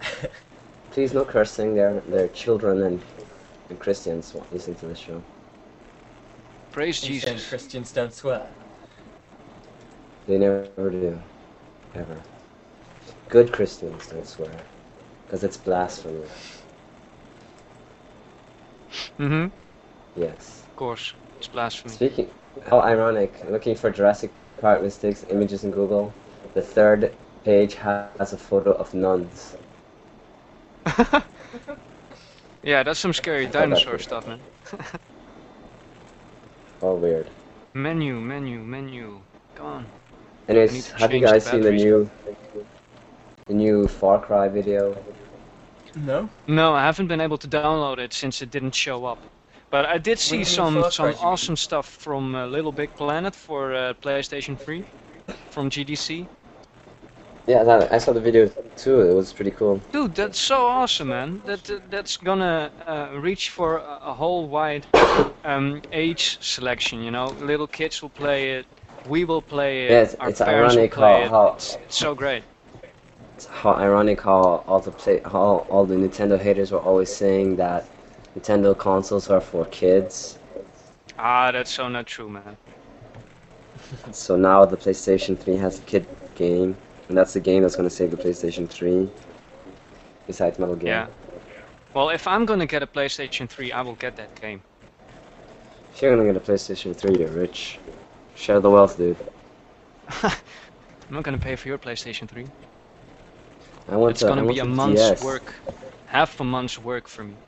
Please 0.90 1.12
no 1.14 1.24
cursing. 1.24 1.74
They're 1.74 2.02
they're 2.06 2.28
children 2.28 2.82
and, 2.82 3.02
and 3.70 3.78
Christians 3.78 4.34
wa- 4.34 4.44
listen 4.52 4.74
to 4.76 4.86
the 4.86 4.94
show. 4.94 5.22
Praise 6.72 7.00
You 7.02 7.12
saying 7.12 7.42
Jesus. 7.42 7.48
Christians 7.48 7.92
don't 7.92 8.12
swear. 8.14 8.50
They 10.26 10.38
never 10.38 10.68
do. 10.90 11.20
Ever. 11.94 12.22
Good 13.28 13.52
Christians 13.52 14.06
don't 14.08 14.26
swear. 14.26 14.52
Because 15.26 15.44
it's 15.44 15.56
blasphemy. 15.56 16.26
Mm-hmm. 19.18 19.46
Yes. 20.16 20.66
Of 20.68 20.76
course, 20.76 21.14
it's 21.40 21.48
blasphemy. 21.48 21.94
Speaking. 21.94 22.28
How 22.68 22.80
ironic. 22.80 23.32
Looking 23.48 23.74
for 23.74 23.90
Jurassic 23.90 24.30
Park 24.60 24.82
mistakes 24.82 25.24
images 25.30 25.64
in 25.64 25.70
Google. 25.70 26.12
The 26.52 26.60
third 26.60 27.14
page 27.44 27.76
has 27.76 28.34
a 28.34 28.36
photo 28.36 28.72
of 28.72 28.92
nuns. 28.92 29.56
yeah, 32.62 32.82
that's 32.82 33.00
some 33.00 33.14
scary 33.14 33.46
dinosaur 33.46 33.98
stuff, 33.98 34.28
man. 34.28 34.38
All 36.82 36.98
weird. 36.98 37.26
Menu, 37.72 38.20
menu, 38.20 38.60
menu. 38.60 39.20
Come 39.54 39.66
on. 39.66 39.86
I 40.46 40.52
Anyways, 40.52 40.90
have 40.90 41.14
you 41.14 41.20
change 41.20 41.24
the 41.24 41.32
guys 41.32 41.46
seen 41.46 41.62
the 41.62 41.72
new 41.72 42.10
the 43.46 43.54
new 43.54 43.88
Far 43.88 44.20
Cry 44.20 44.48
video? 44.48 44.94
No. 45.96 46.28
No, 46.46 46.74
I 46.74 46.84
haven't 46.84 47.06
been 47.06 47.22
able 47.22 47.38
to 47.38 47.48
download 47.48 47.98
it 47.98 48.12
since 48.12 48.42
it 48.42 48.50
didn't 48.50 48.74
show 48.74 49.06
up. 49.06 49.18
But 49.70 49.86
I 49.86 49.98
did 49.98 50.18
see 50.18 50.44
some 50.44 50.82
some 50.90 51.12
tried, 51.14 51.16
awesome 51.22 51.56
stuff 51.56 51.86
from 51.86 52.34
uh, 52.34 52.46
Little 52.46 52.72
Big 52.72 52.90
Planet 52.96 53.34
for 53.34 53.72
uh, 53.74 53.94
PlayStation 54.02 54.58
3 54.58 54.84
from 55.50 55.70
GDC. 55.70 56.26
Yeah, 57.46 57.64
that, 57.64 57.92
I 57.92 57.98
saw 57.98 58.12
the 58.12 58.20
video 58.20 58.48
too. 58.76 59.00
It 59.00 59.14
was 59.14 59.32
pretty 59.32 59.50
cool. 59.52 59.80
Dude, 59.92 60.14
that's 60.14 60.38
so 60.38 60.66
awesome, 60.66 61.08
man. 61.08 61.40
That 61.46 61.70
uh, 61.70 61.78
that's 61.88 62.16
gonna 62.16 62.70
uh, 62.86 63.08
reach 63.20 63.50
for 63.50 63.78
a, 63.78 63.98
a 64.10 64.14
whole 64.14 64.46
wide 64.48 64.86
um, 65.44 65.82
age 65.92 66.38
selection. 66.40 67.02
You 67.02 67.10
know, 67.10 67.26
little 67.40 67.66
kids 67.66 68.02
will 68.02 68.10
play 68.10 68.52
it. 68.58 68.66
We 69.08 69.24
will 69.24 69.42
play 69.42 69.86
it. 69.86 69.90
Yeah, 69.90 70.02
it's- 70.02 70.14
our 70.20 70.28
it's 70.30 70.40
parents 70.40 70.74
ironic 70.74 70.90
will 70.96 71.02
play 71.02 71.20
how- 71.20 71.24
it. 71.24 71.30
how- 71.30 71.54
It's, 71.54 71.76
it's 71.86 71.96
so 71.98 72.14
great. 72.14 72.42
It's 73.36 73.46
how 73.46 73.72
ironic 73.72 74.20
how 74.20 74.62
all 74.66 74.80
the 74.80 74.90
play 74.90 75.20
how 75.24 75.64
all 75.70 75.86
the 75.86 75.94
Nintendo 75.96 76.38
haters 76.38 76.70
were 76.72 76.78
always 76.90 77.10
saying 77.14 77.56
that 77.56 77.89
Nintendo 78.36 78.76
consoles 78.76 79.30
are 79.30 79.40
for 79.40 79.64
kids. 79.66 80.38
Ah, 81.16 81.52
that's 81.52 81.70
so 81.70 81.88
not 81.88 82.06
true, 82.08 82.28
man. 82.28 82.58
So 84.12 84.36
now 84.36 84.64
the 84.64 84.76
PlayStation 84.76 85.38
3 85.38 85.56
has 85.56 85.78
a 85.78 85.82
kid 85.82 86.06
game, 86.34 86.76
and 87.08 87.16
that's 87.16 87.32
the 87.34 87.40
game 87.40 87.62
that's 87.62 87.76
gonna 87.76 87.90
save 87.90 88.10
the 88.10 88.16
PlayStation 88.16 88.68
3. 88.68 89.08
Besides 90.26 90.58
Metal 90.58 90.76
Gear. 90.76 91.04
Yeah. 91.04 91.64
Well, 91.94 92.10
if 92.10 92.26
I'm 92.26 92.44
gonna 92.46 92.66
get 92.66 92.82
a 92.82 92.86
PlayStation 92.86 93.48
3, 93.48 93.72
I 93.72 93.82
will 93.82 93.94
get 93.96 94.16
that 94.16 94.34
game. 94.34 94.64
If 95.94 96.02
you're 96.02 96.14
gonna 96.16 96.32
get 96.32 96.36
a 96.36 96.52
PlayStation 96.52 96.94
3, 96.96 97.16
you're 97.18 97.28
rich. 97.28 97.78
Share 98.34 98.60
the 98.60 98.70
wealth, 98.70 98.96
dude. 98.96 99.16
I'm 100.22 100.32
not 101.10 101.24
gonna 101.24 101.38
pay 101.38 101.56
for 101.56 101.68
your 101.68 101.78
PlayStation 101.78 102.28
3. 102.28 102.52
I 103.88 103.96
want 103.96 104.16
It's 104.16 104.22
to. 104.22 104.28
gonna 104.28 104.42
I 104.42 104.42
want 104.42 104.56
be 104.56 104.58
a 104.58 104.64
the 104.64 104.66
month's 104.66 105.10
DS. 105.10 105.18
work, 105.18 105.64
half 106.04 106.38
a 106.38 106.44
month's 106.44 106.78
work 106.78 107.08
for 107.08 107.24
me. 107.24 107.40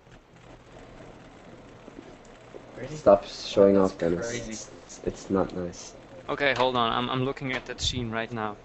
Really? 2.82 2.96
Stop 2.96 3.24
showing 3.26 3.76
That's 3.76 3.92
off, 3.92 3.98
Dennis. 3.98 4.30
crazy. 4.30 4.58
It's, 4.86 5.00
it's 5.04 5.30
not 5.30 5.54
nice. 5.54 5.94
Okay, 6.28 6.54
hold 6.54 6.76
on. 6.76 6.92
I'm 6.92 7.08
I'm 7.10 7.24
looking 7.24 7.52
at 7.52 7.66
that 7.66 7.80
scene 7.80 8.10
right 8.10 8.30
now. 8.32 8.58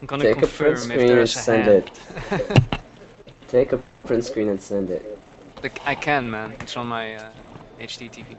I'm 0.00 0.06
gonna 0.06 0.24
Take 0.24 0.38
a 0.38 0.46
print 0.46 0.78
confirm 0.78 0.90
if 0.92 1.04
screen 1.04 1.18
and 1.18 1.28
a 1.36 1.42
send 1.42 1.66
hand. 1.66 1.68
it. 1.68 1.90
Take 3.48 3.72
a 3.72 3.78
print 4.04 4.24
screen 4.24 4.48
and 4.48 4.60
send 4.60 4.90
it. 4.90 5.18
The- 5.62 5.72
I 5.86 5.94
can, 5.94 6.30
man. 6.30 6.56
It's 6.60 6.76
on 6.76 6.86
my 6.88 7.14
uh, 7.16 7.32
HD 7.78 8.08
TV. 8.10 8.38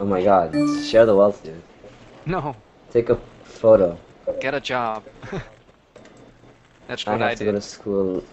Oh 0.00 0.06
my 0.06 0.22
god. 0.22 0.54
Share 0.84 1.06
the 1.06 1.14
wealth, 1.16 1.42
dude. 1.42 1.62
No, 2.26 2.56
Take 2.90 3.10
a 3.10 3.16
photo. 3.42 3.98
get 4.40 4.54
a 4.54 4.60
job. 4.60 5.04
That's 6.88 7.06
what 7.06 7.20
I 7.20 7.28
have 7.28 7.30
I, 7.30 7.36
to 7.36 7.44
go 7.44 7.52
to 7.52 7.60
school. 7.60 8.24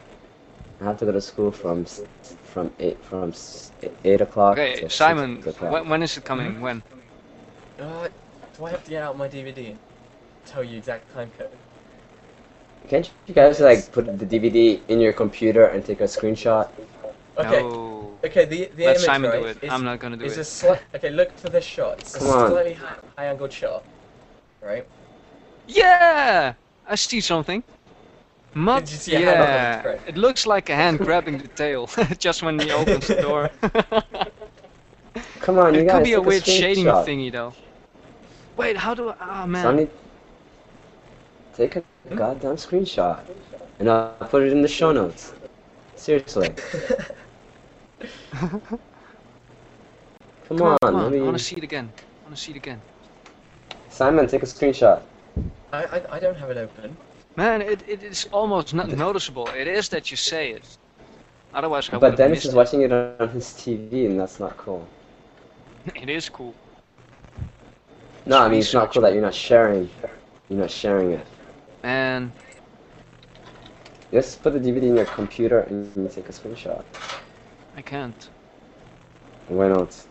I 0.82 0.86
have 0.86 1.00
to 1.00 1.06
go 1.06 1.12
to 1.12 1.22
school 1.22 1.52
from 1.52 1.82
s- 1.84 2.02
from 2.56 2.72
eight 2.80 2.98
from 3.04 3.34
eight 4.06 4.22
o'clock. 4.22 4.54
Okay, 4.58 4.80
to 4.80 4.90
Simon, 4.90 5.44
o'clock. 5.46 5.72
when, 5.74 5.90
when 5.90 6.02
is 6.02 6.16
it 6.16 6.24
coming? 6.24 6.62
When? 6.62 6.82
Uh, 7.78 8.08
do 8.56 8.66
I 8.66 8.70
have 8.70 8.84
to 8.86 8.90
get 8.90 9.04
out 9.04 9.18
my 9.18 9.28
DVD 9.28 9.72
and 9.72 9.80
tell 10.46 10.64
you 10.64 10.78
exact 10.78 11.14
time 11.14 11.30
code? 11.38 11.52
Can't 12.88 13.12
you 13.28 13.34
guys 13.34 13.60
like 13.60 13.92
put 13.92 14.06
the 14.22 14.26
DVD 14.34 14.80
in 14.88 15.02
your 15.02 15.12
computer 15.12 15.66
and 15.66 15.84
take 15.84 16.00
a 16.00 16.10
screenshot? 16.16 16.70
Okay. 17.38 17.62
No. 17.62 18.18
Okay. 18.24 18.46
The 18.46 18.72
the 18.78 18.86
Let 18.86 18.96
image 18.96 19.06
Simon 19.06 19.32
right, 19.32 19.42
do 19.42 19.48
it. 19.48 19.58
is, 19.64 19.70
I'm 19.70 19.84
not 19.84 20.00
gonna 20.00 20.16
do 20.16 20.24
is 20.24 20.38
a 20.38 20.72
it. 20.72 20.82
Okay, 20.96 21.10
look 21.10 21.38
for 21.38 21.50
this 21.50 21.66
shot. 21.66 22.00
It's 22.00 22.16
Come 22.16 22.28
a 22.28 22.32
on. 22.32 22.52
slightly 22.52 22.74
high, 22.74 22.96
high 23.18 23.26
angled 23.26 23.52
shot, 23.52 23.84
right? 24.62 24.88
Yeah! 25.68 26.54
I 26.88 26.96
see 26.96 27.20
something. 27.20 27.64
Mud, 28.56 28.86
Did 28.86 28.92
you 28.94 28.98
see 28.98 29.14
a 29.16 29.20
hand 29.20 29.84
yeah. 29.86 29.98
it, 30.08 30.16
looks 30.18 30.48
like 30.48 30.70
a 30.70 30.76
hand 30.76 31.00
grabbing 31.00 31.38
the 31.40 31.48
tail 31.50 31.90
just 32.18 32.42
when 32.42 32.58
he 32.58 32.72
opens 32.72 33.08
the 33.08 33.16
door. 33.22 33.52
Come 35.42 35.60
on, 35.60 35.74
you 35.76 35.82
it 35.82 35.86
guys. 35.86 35.94
could 35.96 36.04
be 36.06 36.14
a 36.14 36.18
take 36.18 36.26
weird 36.26 36.46
shading 36.46 36.86
screenshot. 36.86 37.06
thingy 37.06 37.32
though. 37.32 37.54
Wait, 38.56 38.78
how 38.78 38.94
do 38.94 39.10
I? 39.10 39.16
Oh 39.44 39.48
man. 39.48 39.64
Sonny, 39.64 39.90
take 41.54 41.76
a 41.76 41.84
hmm? 42.08 42.16
goddamn 42.16 42.56
screenshot, 42.56 43.20
and 43.80 43.90
I'll 43.90 44.16
put 44.30 44.44
it 44.44 44.52
in 44.54 44.62
the 44.62 44.68
show 44.70 44.92
notes. 44.94 45.34
Seriously. 45.96 46.50
Come, 50.48 50.58
Come 50.58 50.62
on, 50.62 50.78
on, 50.82 50.94
come 50.94 50.96
on. 50.96 51.04
let 51.04 51.12
me- 51.12 51.20
I 51.20 51.24
want 51.24 51.38
to 51.38 51.44
see 51.44 51.56
it 51.58 51.64
again. 51.64 51.92
I 52.22 52.24
want 52.26 52.36
to 52.38 52.42
see 52.42 52.52
it 52.52 52.58
again. 52.58 52.82
Simon, 53.90 54.28
take 54.28 54.44
a 54.44 54.46
screenshot. 54.46 55.02
I, 55.74 55.84
I 55.86 56.02
I 56.16 56.20
don't 56.20 56.36
have 56.38 56.50
it 56.52 56.58
open. 56.58 56.96
Man, 57.36 57.62
it, 57.62 57.84
it 57.88 58.04
is 58.04 58.26
almost 58.32 58.74
not 58.74 58.92
noticeable. 58.92 59.50
It 59.52 59.68
is 59.68 59.90
that 59.90 60.12
you 60.12 60.18
say 60.18 60.52
it. 60.52 60.78
Otherwise, 61.54 61.90
I 61.90 61.98
But 62.00 62.16
Dennis 62.18 62.46
is 62.46 62.54
it. 62.54 62.56
watching 62.56 62.82
it 62.82 62.92
on 62.92 63.08
his 63.08 63.22
TV, 63.54 64.06
and 64.06 64.20
that's 64.20 64.40
not 64.40 64.58
cool. 64.58 64.68
It 65.96 66.10
is 66.10 66.30
cool. 66.30 66.56
No, 68.26 68.38
I 68.40 68.50
mean 68.50 68.60
it's 68.60 68.74
not 68.74 68.92
cool 68.92 69.02
that 69.04 69.14
you're 69.14 69.22
not 69.22 69.34
sharing. 69.34 69.90
You're 70.50 70.60
not 70.62 70.72
sharing 70.72 71.12
it. 71.12 71.26
Man, 71.84 72.34
Just 74.12 74.42
put 74.44 74.54
the 74.54 74.60
DVD 74.60 74.88
in 74.88 74.96
your 74.96 75.06
computer 75.06 75.60
and 75.62 75.86
you 75.86 75.92
take 75.94 76.10
a 76.10 76.16
screenshot. 76.16 76.66
I 77.76 77.82
can't 77.82 78.30
Why 79.48 79.68
not? 79.68 80.06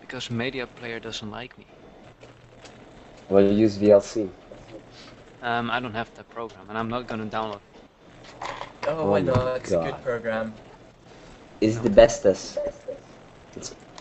because 0.00 0.30
Media 0.30 0.66
Player 0.66 1.00
doesn't 1.00 1.30
like 1.30 1.56
me. 1.56 1.66
Well, 3.28 3.42
you 3.42 3.50
use 3.50 3.76
VLC. 3.78 4.30
Um, 5.42 5.70
I 5.70 5.80
don't 5.80 5.92
have 5.94 6.14
that 6.14 6.30
program, 6.30 6.66
and 6.68 6.78
I'm 6.78 6.88
not 6.88 7.08
gonna 7.08 7.26
download. 7.26 7.58
Oh, 8.86 9.10
why 9.10 9.18
Oh 9.18 9.22
my 9.24 9.32
not? 9.32 9.56
It's 9.56 9.72
a 9.72 9.76
good 9.82 10.02
program. 10.04 10.54
Is 11.60 11.80
the 11.80 11.90
bestest. 11.90 12.58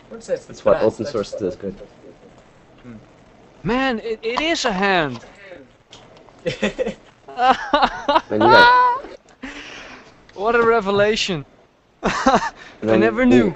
What's 0.10 0.28
this? 0.28 0.50
It's 0.50 0.64
what 0.64 0.82
open 0.82 1.06
source 1.06 1.32
does 1.32 1.56
good. 1.56 1.76
Man, 3.64 4.00
it, 4.00 4.20
it 4.24 4.42
is 4.42 4.66
a 4.66 4.72
hand. 4.72 5.20
Man, 8.30 8.40
got- 8.40 9.06
what 10.34 10.56
a 10.56 10.64
revelation! 10.64 11.46
I 12.04 12.52
never 12.82 13.26
knew. 13.26 13.56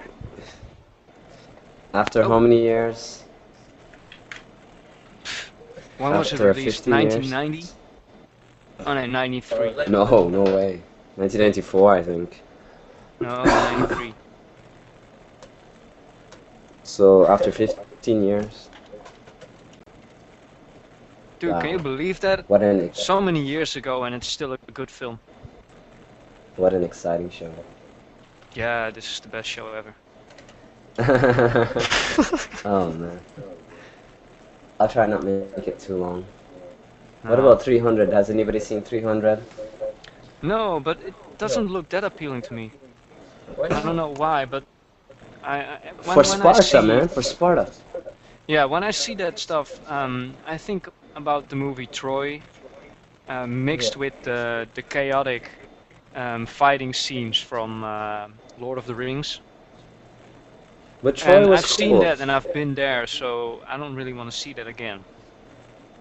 After 1.94 2.24
Oh. 2.24 2.30
how 2.30 2.40
many 2.40 2.62
years? 2.62 3.24
When 5.98 6.12
was 6.18 6.34
it 6.34 6.40
released? 6.40 6.84
15 6.86 6.94
years. 6.94 7.16
1990? 7.16 7.68
Oh 8.86 8.94
no, 8.94 9.06
93. 9.06 9.86
No, 9.88 10.30
no 10.30 10.44
way. 10.44 10.82
1994, 11.16 11.96
I 11.96 12.04
think. 12.04 12.42
No, 13.22 13.44
93. 13.44 14.14
So 16.84 17.28
after 17.28 17.52
15 17.52 18.24
years, 18.24 18.70
Dude, 21.40 21.52
Wow. 21.52 21.62
can 21.62 21.70
you 21.72 21.80
believe 21.80 22.20
that? 22.22 22.46
what 22.50 22.62
an 22.62 22.94
So 22.94 23.20
many 23.20 23.42
years 23.42 23.76
ago, 23.76 24.04
and 24.04 24.16
it's 24.16 24.28
still 24.28 24.54
a 24.54 24.58
good 24.74 24.90
film. 24.90 25.20
what 26.56 26.74
an 26.74 26.84
exciting 26.84 27.30
show. 27.30 27.52
Yeah, 28.56 28.90
this 28.92 29.12
is 29.12 29.20
the 29.20 29.28
best 29.28 29.50
show 29.50 29.68
ever. 29.74 29.94
oh 32.66 32.92
man. 32.92 33.20
I'll 34.80 34.88
try 34.90 35.06
not 35.08 35.22
to 35.22 35.28
make 35.28 35.44
it 35.44 35.56
too 35.56 35.72
long. 35.98 36.26
What 37.26 37.40
Uh, 37.40 37.40
about 37.40 37.62
300? 37.64 38.12
Has 38.14 38.30
anybody 38.30 38.60
seen 38.60 38.82
300? 38.82 39.44
No, 40.42 40.80
but 40.80 41.02
it 41.02 41.16
doesn't 41.38 41.68
look 41.68 41.90
that 41.90 42.04
appealing 42.04 42.42
to 42.44 42.54
me. 42.54 42.74
I 43.72 43.82
don't 43.82 43.96
know 43.96 44.10
why, 44.10 44.46
but 44.46 44.66
I, 45.44 45.58
I 45.60 45.92
when, 46.04 46.22
For 46.22 46.24
Sparta, 46.24 46.62
see, 46.62 46.82
man. 46.82 47.08
For 47.08 47.22
Sparta. 47.22 47.68
Yeah, 48.48 48.66
when 48.66 48.84
I 48.84 48.92
see 48.92 49.16
that 49.16 49.40
stuff, 49.40 49.82
um, 49.86 50.40
I 50.46 50.58
think 50.58 50.88
about 50.90 51.50
the 51.50 51.56
movie 51.56 51.88
Troy, 51.88 52.44
uh, 53.28 53.48
mixed 53.48 53.96
Yeah. 53.96 53.96
with 53.98 54.14
the 54.24 54.68
the 54.74 54.84
chaotic 54.84 55.52
um, 56.16 56.46
fighting 56.46 56.94
scenes 56.94 57.38
from 57.40 57.84
uh, 57.84 58.28
Lord 58.58 58.78
of 58.78 58.86
the 58.86 58.96
Rings. 58.96 59.42
But 61.06 61.16
Troy 61.16 61.38
and 61.38 61.48
was 61.48 61.60
I've 61.60 61.66
cool. 61.66 61.78
seen 61.78 62.00
that, 62.00 62.20
and 62.20 62.32
I've 62.32 62.52
been 62.52 62.76
there, 62.76 63.08
so 63.08 63.62
I 63.68 63.78
don't 63.78 63.96
really 63.96 64.14
want 64.14 64.32
to 64.32 64.36
see 64.36 64.54
that 64.54 64.68
again. 64.68 65.06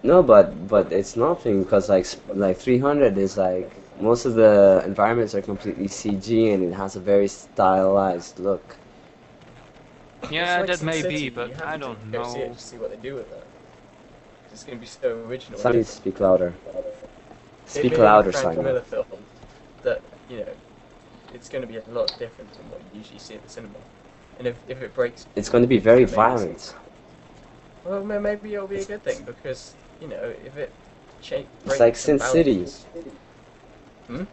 No, 0.03 0.23
but 0.23 0.67
but 0.67 0.91
it's 0.91 1.15
nothing 1.17 1.63
because 1.63 1.89
like 1.89 2.05
like 2.33 2.57
300 2.57 3.17
is 3.17 3.37
like 3.37 3.69
most 3.99 4.25
of 4.25 4.35
the 4.35 4.83
environments 4.85 5.35
are 5.35 5.41
completely 5.41 5.87
CG 5.87 6.53
and 6.53 6.63
it 6.63 6.73
has 6.73 6.95
a 6.95 6.99
very 6.99 7.27
stylized 7.27 8.39
look. 8.39 8.77
Yeah, 10.31 10.59
like 10.59 10.67
that 10.67 10.81
may 10.81 11.01
City, 11.01 11.29
be, 11.29 11.29
but 11.29 11.51
I 11.61 11.77
don't 11.77 12.11
go 12.11 12.23
See, 12.23 12.39
it 12.39 12.47
know. 12.49 12.53
to 12.53 12.59
see 12.59 12.77
what 12.77 12.89
they 12.91 12.97
do 12.97 13.15
with 13.15 13.29
that. 13.29 13.47
It's 14.51 14.63
going 14.63 14.77
to 14.77 14.81
be 14.81 14.87
so 14.87 15.17
original. 15.27 15.59
Somebody 15.59 15.79
It- 15.81 15.87
speak 15.87 16.19
louder. 16.19 16.53
it 16.55 17.67
Speak 17.67 17.91
being 17.91 18.01
a 18.01 18.05
louder, 18.05 18.31
Frank 18.31 18.47
Simon. 18.47 18.65
Miller 18.65 18.81
film, 18.81 19.05
that 19.83 20.01
you 20.29 20.37
know, 20.37 20.53
it's 21.33 21.49
going 21.49 21.61
to 21.61 21.67
be 21.67 21.77
a 21.77 21.83
lot 21.91 22.11
different 22.19 22.55
from 22.55 22.69
what 22.71 22.81
you 22.91 22.99
usually 22.99 23.19
see 23.19 23.35
at 23.35 23.43
the 23.43 23.49
cinema. 23.49 23.79
And 24.37 24.47
if, 24.47 24.57
if 24.67 24.81
it 24.81 24.93
breaks, 24.93 25.27
It's 25.35 25.49
going 25.49 25.63
to 25.63 25.67
be 25.67 25.77
very 25.77 26.05
violent. 26.05 26.75
well, 27.83 28.03
maybe 28.03 28.53
it'll 28.53 28.67
be 28.67 28.79
a 28.79 28.85
good 28.85 29.03
thing 29.03 29.23
because 29.23 29.75
you 30.01 30.07
know 30.07 30.33
if 30.45 30.57
it 30.57 30.73
cha- 31.21 31.43
It's 31.65 31.79
like 31.79 31.95
some 31.95 32.19
Sin 32.19 32.67
City. 32.67 33.11
Hmm? 34.07 34.23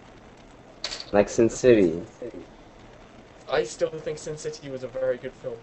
Like 1.12 1.28
Sin 1.28 1.48
City. 1.50 2.02
I 3.50 3.62
still 3.64 3.90
think 3.90 4.18
Sin 4.18 4.36
City 4.36 4.70
was 4.70 4.82
a 4.82 4.88
very 4.88 5.18
good 5.18 5.32
film. 5.32 5.56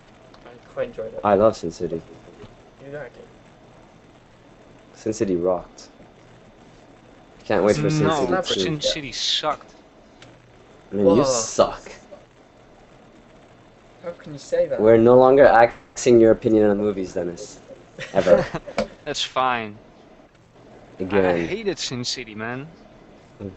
I 0.45 0.49
quite 0.73 0.89
enjoyed 0.89 1.13
it. 1.13 1.19
I 1.23 1.35
love 1.35 1.57
Sin 1.57 1.71
City. 1.71 2.01
Exactly. 2.85 3.23
Sin 4.93 5.13
City 5.13 5.35
rocked. 5.35 5.89
Can't 7.45 7.63
wait 7.63 7.75
for 7.77 7.89
Sin 7.89 8.11
City. 8.11 8.31
no, 8.31 8.41
City 8.41 8.59
2. 8.59 8.61
Sin 8.61 8.81
City 8.81 9.11
sucked. 9.11 9.73
I 10.91 10.95
mean, 10.95 11.15
you 11.15 11.25
suck. 11.25 11.91
How 14.03 14.11
can 14.11 14.33
you 14.33 14.39
say 14.39 14.67
that? 14.67 14.81
We're 14.81 14.97
no 14.97 15.17
longer 15.17 15.45
asking 15.45 16.19
your 16.19 16.31
opinion 16.31 16.69
on 16.69 16.77
movies, 16.77 17.13
Dennis. 17.13 17.59
Ever. 18.13 18.45
That's 19.05 19.23
fine. 19.23 19.79
I, 21.09 21.17
I 21.17 21.33
Again. 21.33 21.47
hated 21.47 21.79
Sin 21.79 22.03
City, 22.05 22.35
man. 22.35 22.69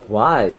Why? 0.07 0.53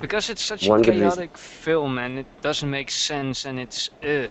Because 0.00 0.28
it's 0.28 0.42
such 0.42 0.68
One 0.68 0.80
a 0.80 0.84
chaotic 0.84 1.38
film 1.38 1.98
and 1.98 2.18
it 2.18 2.26
doesn't 2.42 2.70
make 2.70 2.90
sense 2.90 3.44
and 3.44 3.58
it's 3.58 3.88
uh, 4.02 4.28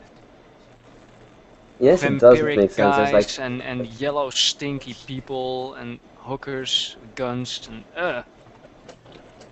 Yes, 1.80 2.04
it 2.04 2.20
does 2.20 2.42
make 2.42 2.72
sense. 2.72 2.96
There's 2.96 3.14
guys 3.14 3.38
like 3.38 3.46
and, 3.46 3.62
and 3.62 3.86
yellow 3.86 4.30
stinky 4.30 4.94
people 5.06 5.74
and 5.74 6.00
hookers 6.18 6.98
guns 7.16 7.62
and 7.70 7.86
uh. 7.96 8.24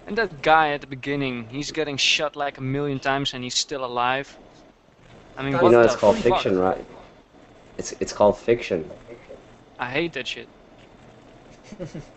And 0.05 0.17
that 0.17 0.41
guy 0.41 0.71
at 0.71 0.81
the 0.81 0.87
beginning, 0.87 1.49
he's 1.49 1.71
getting 1.71 1.97
shot 1.97 2.35
like 2.35 2.57
a 2.57 2.61
million 2.61 2.99
times 2.99 3.33
and 3.33 3.43
he's 3.43 3.55
still 3.55 3.85
alive. 3.85 4.39
I 5.37 5.43
mean, 5.43 5.53
You 5.61 5.69
know 5.69 5.81
it's 5.81 5.95
called 5.95 6.17
fuck? 6.17 6.45
fiction, 6.45 6.59
right? 6.59 6.85
It's 7.77 7.91
it's 7.99 8.13
called 8.13 8.37
fiction. 8.37 8.89
I 9.79 9.89
hate 9.89 10.13
that 10.13 10.27
shit. 10.27 10.49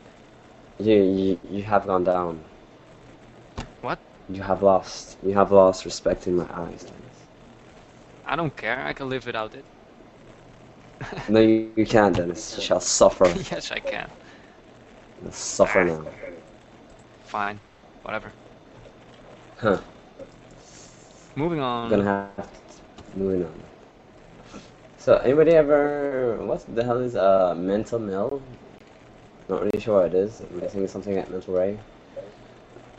You 0.79 0.95
you 1.03 1.39
you 1.51 1.63
have 1.63 1.87
gone 1.87 2.05
down. 2.05 2.41
What? 3.83 3.99
You 4.29 4.43
have 4.43 4.63
lost. 4.63 5.17
You 5.23 5.35
have 5.35 5.53
lost 5.53 5.85
respect 5.85 6.27
in 6.27 6.37
my 6.37 6.47
eyes. 6.55 6.85
Dennis. 6.85 7.19
I 8.27 8.37
don't 8.37 8.55
care. 8.57 8.85
I 8.85 8.93
can 8.93 9.09
live 9.09 9.27
without 9.27 9.55
it. 9.55 9.65
No, 11.29 11.41
you, 11.41 11.73
you 11.77 11.87
can't, 11.87 12.17
Dennis. 12.17 12.57
You 12.57 12.63
shall 12.63 12.81
suffer. 12.81 13.27
yes, 13.51 13.71
I 13.73 13.81
can. 13.81 14.11
suffer 15.31 15.85
now. 15.85 16.05
Fine. 17.23 17.61
Whatever. 18.03 18.33
Huh. 19.59 19.79
Moving 21.37 21.61
on. 21.61 22.05
I'm 22.05 22.09
gonna 22.09 22.27
have 22.29 22.66
moving 23.17 23.45
on. 23.45 23.53
So 24.99 25.17
anybody 25.19 25.53
ever 25.53 26.37
what 26.43 26.65
the 26.75 26.85
hell 26.85 26.99
is 26.99 27.17
uh 27.17 27.55
mental 27.57 27.99
mill? 27.99 28.43
Not 29.49 29.63
really 29.63 29.81
sure 29.81 30.03
what 30.03 30.07
it 30.07 30.15
is. 30.15 30.41
I'm 30.41 30.61
guessing 30.61 30.83
it's 30.85 30.93
something 30.93 31.17
at 31.17 31.31
mental 31.31 31.55
ray. 31.55 31.79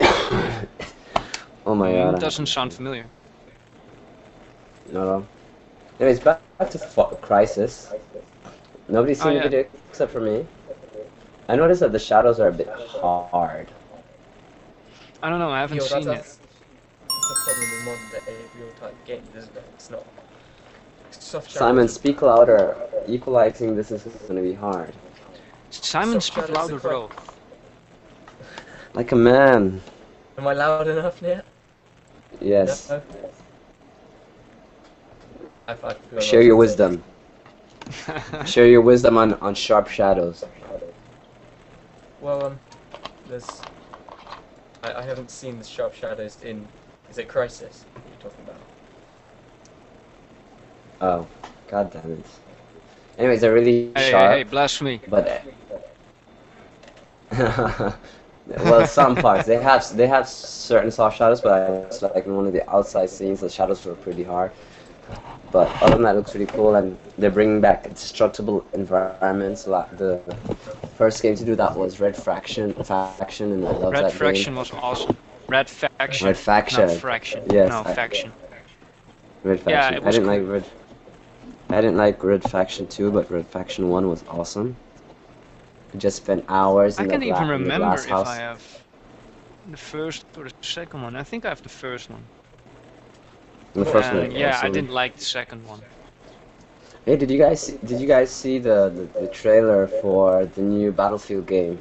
oh 1.66 1.74
my 1.74 1.92
god. 1.92 2.14
I- 2.16 2.18
doesn't 2.18 2.46
sound 2.46 2.72
familiar. 2.74 3.06
No, 4.92 5.04
no. 5.04 5.26
Anyways, 6.00 6.20
back, 6.20 6.40
back 6.58 6.70
to 6.70 6.78
Fo- 6.78 7.18
Crysis. 7.22 7.92
Nobody's 8.88 9.20
seen 9.20 9.32
Oh, 9.32 9.34
the 9.34 9.40
video 9.48 9.66
except 9.90 10.12
for 10.12 10.20
me. 10.20 10.46
I 11.48 11.56
noticed 11.56 11.80
that 11.80 11.92
the 11.92 11.98
shadows 11.98 12.40
are 12.40 12.48
a 12.48 12.52
bit 12.52 12.68
hard. 12.68 13.68
I 15.22 15.28
don't 15.30 15.38
know. 15.38 15.50
I 15.50 15.60
haven't 15.60 15.78
Yo, 15.78 15.84
seen 15.84 16.08
it. 16.08 16.24
That's, 17.28 17.44
that's 17.44 17.46
the 17.46 17.52
problem 17.52 17.70
with 17.70 17.84
modern 17.84 18.26
day 18.26 18.42
real-time 18.58 18.94
games, 19.06 19.28
isn't 19.36 19.56
it? 19.56 19.64
It's 19.74 19.90
not. 19.90 20.04
Soft 21.10 21.50
Simon, 21.50 21.88
speak 21.88 22.22
louder. 22.22 22.76
Equalizing 23.06 23.76
this 23.76 23.90
is 23.90 24.02
gonna 24.26 24.42
be 24.42 24.52
hard. 24.52 24.92
Simon, 25.70 26.20
Soft 26.20 26.46
speak 26.46 26.56
louder, 26.56 26.78
bro. 26.78 27.10
Like 28.94 29.12
a 29.12 29.16
man. 29.16 29.80
Am 30.36 30.46
I 30.46 30.54
loud 30.54 30.88
enough 30.88 31.20
yet? 31.22 31.44
Yes. 32.40 32.90
No? 32.90 33.02
I, 35.66 35.72
I 35.72 35.94
feel 35.94 36.20
Share 36.20 36.42
your 36.42 36.56
wisdom. 36.56 37.02
Share 38.46 38.66
your 38.66 38.80
wisdom 38.80 39.18
on, 39.18 39.34
on 39.34 39.54
sharp 39.54 39.88
shadows. 39.88 40.44
Well, 42.20 42.46
um, 42.46 42.58
there's. 43.28 43.46
I, 44.82 44.94
I 44.94 45.02
haven't 45.02 45.30
seen 45.30 45.58
the 45.58 45.64
sharp 45.64 45.94
shadows 45.94 46.38
in. 46.42 46.66
Is 47.10 47.18
it 47.18 47.28
Crysis 47.28 47.84
you're 47.94 48.30
talking 48.30 48.44
about? 48.44 48.56
Oh, 51.00 51.26
god 51.68 51.92
damn 51.92 52.12
it. 52.12 52.26
Anyways, 53.18 53.40
they're 53.40 53.54
really 53.54 53.92
hey, 53.94 54.02
hey, 54.02 54.10
sharp, 54.10 54.32
hey, 54.32 54.42
blasphemy. 54.44 55.00
but 55.08 55.42
well, 58.46 58.86
some 58.86 59.14
parts 59.16 59.46
they 59.46 59.60
have 59.60 59.96
they 59.96 60.06
have 60.06 60.28
certain 60.28 60.90
soft 60.90 61.18
shadows, 61.18 61.40
but 61.40 61.52
I 61.52 61.84
just 61.88 62.02
like 62.02 62.26
in 62.26 62.34
one 62.36 62.46
of 62.46 62.52
the 62.52 62.68
outside 62.70 63.10
scenes, 63.10 63.40
the 63.40 63.50
shadows 63.50 63.84
were 63.84 63.94
pretty 63.94 64.22
hard. 64.22 64.52
But 65.50 65.70
other 65.82 65.94
than 65.94 66.02
that, 66.02 66.14
it 66.14 66.18
looks 66.18 66.34
really 66.34 66.46
cool, 66.46 66.74
and 66.74 66.96
they're 67.16 67.30
bringing 67.30 67.60
back 67.60 67.82
destructible 67.94 68.66
environments. 68.74 69.66
A 69.66 69.70
lot. 69.70 69.96
The 69.96 70.20
first 70.96 71.22
game 71.22 71.34
to 71.36 71.44
do 71.44 71.56
that 71.56 71.74
was 71.74 72.00
Red 72.00 72.16
Fraction, 72.16 72.74
Faction, 72.84 73.52
and 73.52 73.66
I 73.66 73.70
love 73.70 73.92
Red 73.92 74.04
that 74.04 74.12
Fraction 74.12 74.52
game. 74.52 74.58
was 74.58 74.70
awesome. 74.72 75.16
Red 75.48 75.68
Faction. 75.70 76.26
Red 76.26 76.36
Faction. 76.36 76.86
Not 76.88 76.96
Fraction. 76.98 77.42
Yes, 77.50 77.68
No, 77.70 77.82
I- 77.84 77.94
Faction. 77.94 78.32
Red 79.44 79.60
Faction. 79.60 79.70
Yeah, 79.70 79.86
I 80.06 80.10
didn't 80.10 80.26
cool. 80.26 80.38
like 80.38 80.46
Red. 80.46 80.64
I 81.70 81.80
didn't 81.80 81.96
like 81.96 82.22
Red 82.24 82.42
Faction 82.50 82.86
2, 82.86 83.10
but 83.10 83.30
Red 83.30 83.46
Faction 83.46 83.88
1 83.88 84.08
was 84.08 84.24
awesome. 84.28 84.76
I 85.94 85.98
just 85.98 86.16
spent 86.18 86.44
hours 86.48 86.98
in 86.98 87.06
I 87.06 87.08
can't 87.08 87.22
even 87.22 87.48
remember 87.48 87.94
if 87.94 88.06
house. 88.06 88.26
I 88.26 88.36
have 88.36 88.62
the 89.70 89.76
first 89.76 90.24
or 90.36 90.44
the 90.44 90.52
second 90.62 91.02
one. 91.02 91.16
I 91.16 91.22
think 91.22 91.44
I 91.44 91.48
have 91.50 91.62
the 91.62 91.68
first 91.68 92.10
one. 92.10 92.22
The 93.74 93.84
first 93.84 94.08
And 94.10 94.18
one. 94.18 94.30
yeah, 94.32 94.60
I 94.62 94.68
didn't 94.70 94.90
like 94.90 95.16
the 95.16 95.24
second 95.24 95.66
one. 95.66 95.80
Hey, 97.04 97.16
did 97.16 97.30
you 97.30 97.38
guys 97.38 97.60
see, 97.62 97.78
did 97.84 98.00
you 98.00 98.06
guys 98.06 98.30
see 98.30 98.58
the, 98.58 98.90
the, 99.14 99.20
the 99.20 99.26
trailer 99.28 99.86
for 99.86 100.44
the 100.46 100.60
new 100.62 100.90
Battlefield 100.92 101.46
game? 101.46 101.78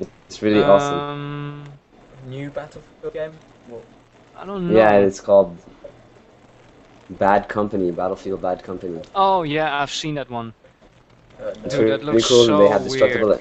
It's 0.00 0.40
really 0.42 0.62
awesome. 0.62 0.98
Um, 0.98 1.64
New 2.26 2.50
Battlefield 2.50 3.12
game? 3.12 3.32
Well, 3.68 3.82
I 4.34 4.44
don't 4.46 4.72
know. 4.72 4.88
Yeah, 4.88 4.96
it's 4.98 5.20
called 5.20 5.58
Bad 7.10 7.48
Company, 7.48 7.92
Battlefield 7.92 8.42
Bad 8.42 8.62
Company. 8.64 9.00
Oh 9.14 9.42
yeah, 9.42 9.80
I've 9.80 9.90
seen 9.90 10.16
that 10.16 10.28
one. 10.30 10.54
uh, 11.40 11.52
It's 11.64 11.78
Dude, 11.78 11.78
really, 11.78 11.98
that 12.00 12.02
looks 12.04 12.24
cool. 12.28 12.46
and 12.48 12.58
they 12.58 12.68
so 12.68 12.68
have 12.68 12.84
destructible. 12.84 13.38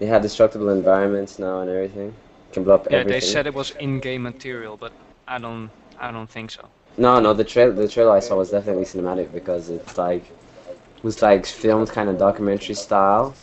They 0.00 0.06
have 0.06 0.22
destructible 0.22 0.70
environments 0.70 1.38
now 1.38 1.60
and 1.60 1.70
everything. 1.70 2.12
Can 2.52 2.64
blow 2.64 2.74
up 2.76 2.88
Yeah, 2.88 3.04
everything. 3.04 3.04
they 3.04 3.20
said 3.20 3.46
it 3.46 3.54
was 3.54 3.70
in-game 3.78 4.22
material, 4.22 4.76
but 4.76 4.92
I 5.26 5.38
don't, 5.38 5.72
I 5.96 6.10
don't 6.10 6.30
think 6.30 6.50
so. 6.50 6.70
No, 6.98 7.18
no, 7.20 7.32
the 7.32 7.44
trail 7.44 7.72
the 7.72 7.88
trailer 7.88 8.12
I 8.12 8.20
saw 8.20 8.36
was 8.36 8.50
definitely 8.50 8.84
cinematic 8.84 9.32
because 9.32 9.70
it's 9.70 9.96
like 9.96 10.24
it 10.28 11.04
was 11.04 11.22
like 11.22 11.46
filmed 11.46 11.88
kind 11.90 12.08
of 12.08 12.18
documentary 12.18 12.74
style 12.74 13.34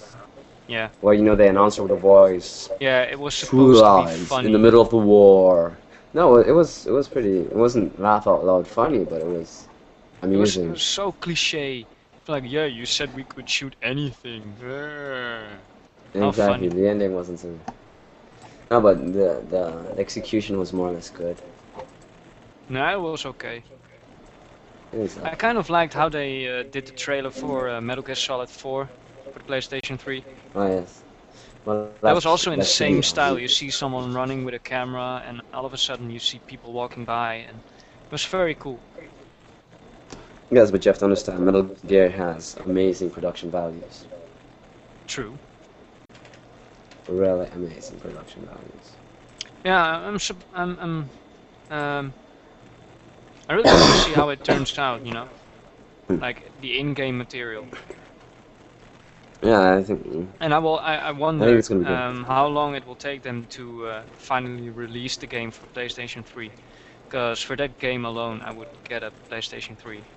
Yeah, 0.68 0.90
where 1.02 1.14
you 1.14 1.22
know 1.22 1.36
they 1.36 1.46
the 1.46 1.50
announcer 1.52 1.84
with 1.84 1.92
the 1.92 1.98
voice 1.98 2.70
yeah, 2.80 3.04
it 3.04 3.20
was 3.20 3.38
true 3.38 3.76
supposed 3.76 3.84
to 3.84 4.20
be 4.20 4.26
funny. 4.26 4.48
in 4.48 4.54
the 4.54 4.60
middle 4.60 4.82
of 4.82 4.90
the 4.90 4.98
war. 4.98 5.78
No, 6.14 6.38
it 6.38 6.52
was 6.52 6.88
it 6.88 6.92
was 6.92 7.08
pretty. 7.08 7.40
It 7.40 7.56
wasn't 7.56 8.00
laugh 8.00 8.26
out 8.28 8.46
loud 8.46 8.68
funny, 8.68 9.04
but 9.04 9.22
it 9.22 9.28
was 9.28 9.68
It 10.24 10.30
was, 10.30 10.58
it 10.58 10.70
was 10.70 10.82
so 10.82 11.12
cliche. 11.12 11.86
Like, 12.28 12.46
yeah, 12.48 12.66
you 12.66 12.86
said 12.86 13.16
we 13.16 13.24
could 13.24 13.48
shoot 13.48 13.76
anything. 13.82 14.56
How 14.62 16.30
exactly. 16.30 16.70
funny. 16.70 16.82
The 16.82 16.90
ending 16.90 17.14
wasn't 17.14 17.40
so. 17.40 17.60
No, 18.72 18.82
but 18.82 18.98
the, 19.14 19.44
the 19.50 19.96
execution 20.00 20.58
was 20.58 20.74
more 20.74 20.90
or 20.90 20.94
less 20.94 21.10
good. 21.10 21.38
No, 22.70 22.84
it 22.98 23.00
was 23.00 23.26
okay. 23.26 23.64
It 24.92 24.98
was, 24.98 25.18
I 25.20 25.36
kind 25.36 25.58
of 25.58 25.70
liked 25.70 25.94
how 25.94 26.10
they 26.10 26.48
uh, 26.48 26.64
did 26.64 26.88
the 26.88 26.94
trailer 26.94 27.30
for 27.30 27.70
uh, 27.70 27.82
Metal 27.82 28.04
Gear 28.04 28.16
Solid 28.16 28.50
4 28.50 28.90
for 29.36 29.44
PlayStation 29.52 30.00
3. 30.00 30.24
oh 30.56 30.68
yes. 30.68 31.04
Well, 31.66 31.90
That 32.04 32.16
was 32.16 32.26
also 32.26 32.52
in 32.52 32.60
the 32.60 32.66
same 32.66 33.04
style. 33.04 33.38
You 33.40 33.48
see 33.50 33.70
someone 33.70 34.14
running 34.14 34.46
with 34.46 34.54
a 34.54 34.60
camera, 34.60 35.22
and 35.28 35.42
all 35.54 35.66
of 35.66 35.74
a 35.74 35.78
sudden 35.78 36.10
you 36.10 36.20
see 36.20 36.40
people 36.48 36.72
walking 36.74 37.06
by, 37.06 37.36
and 37.48 37.58
it 38.06 38.12
was 38.12 38.26
very 38.26 38.56
cool. 38.56 38.80
Yes, 40.52 40.72
but 40.72 40.86
you 40.86 40.90
have 40.90 41.00
to 41.00 41.06
understand, 41.06 41.40
Metal 41.46 41.64
Gear 41.88 42.10
has 42.10 42.56
amazing 42.66 43.10
production 43.10 43.52
values. 43.52 44.06
True. 45.08 45.38
Really 47.08 47.48
amazing 47.54 48.00
production 48.00 48.42
values. 48.46 48.92
Yeah, 49.66 49.84
I'm. 50.08 50.20
sup- 50.20 50.46
I'm. 50.54 50.78
I'm 50.80 51.10
um, 51.78 52.14
I 53.50 53.54
really 53.54 53.72
want 53.72 53.90
to 53.90 53.96
see 53.96 54.14
how 54.14 54.30
it 54.30 54.44
turns 54.44 54.78
out. 54.78 55.06
You 55.06 55.12
know, 55.14 55.30
Hmm. 56.08 56.18
like 56.20 56.52
the 56.62 56.80
in-game 56.80 57.18
material. 57.18 57.68
Yeah, 59.42 59.76
I 59.78 59.84
think. 59.84 60.06
mm, 60.06 60.28
And 60.40 60.54
I 60.54 60.60
will. 60.60 60.80
I, 60.80 60.96
I 60.96 61.12
wonder 61.12 61.58
it's 61.58 61.70
gonna 61.70 61.82
be 61.82 61.96
good. 61.96 62.04
um, 62.06 62.24
how 62.26 62.48
long 62.48 62.76
it 62.76 62.86
will 62.86 62.96
take 62.96 63.22
them 63.24 63.46
to 63.50 63.86
uh, 63.86 64.06
finally 64.14 64.70
release 64.70 65.18
the 65.18 65.28
game 65.28 65.52
for 65.52 65.68
PlayStation 65.68 66.26
3. 66.26 66.56
Because 67.10 67.42
for 67.42 67.56
that 67.58 67.78
game 67.80 68.06
alone, 68.06 68.42
I 68.42 68.52
would 68.52 68.70
get 68.88 69.04
a 69.04 69.14
PlayStation 69.30 69.78
3. 69.78 70.08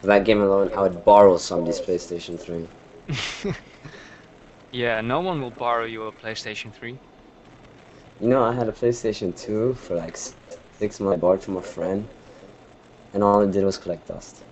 For 0.00 0.06
that 0.08 0.24
game 0.24 0.40
alone, 0.40 0.70
I 0.74 0.82
would 0.82 1.04
borrow 1.04 1.36
somebody's 1.36 1.80
PlayStation 1.80 2.40
3. 2.40 2.68
yeah, 4.70 5.00
no 5.00 5.20
one 5.20 5.40
will 5.40 5.50
borrow 5.50 5.84
you 5.84 6.04
a 6.04 6.12
PlayStation 6.12 6.74
3. 6.74 7.00
You 8.20 8.28
know, 8.28 8.42
I 8.42 8.52
had 8.54 8.68
a 8.68 8.72
PlayStation 8.72 9.36
2 9.36 9.74
for 9.74 9.96
like 9.96 10.16
six 10.16 11.00
months. 11.00 11.16
I 11.16 11.20
borrowed 11.20 11.42
from 11.42 11.56
a 11.56 11.62
friend, 11.62 12.08
and 13.12 13.22
all 13.24 13.40
it 13.42 13.50
did 13.52 13.64
was 13.64 13.78
collect 13.78 14.08
dust. 14.08 14.42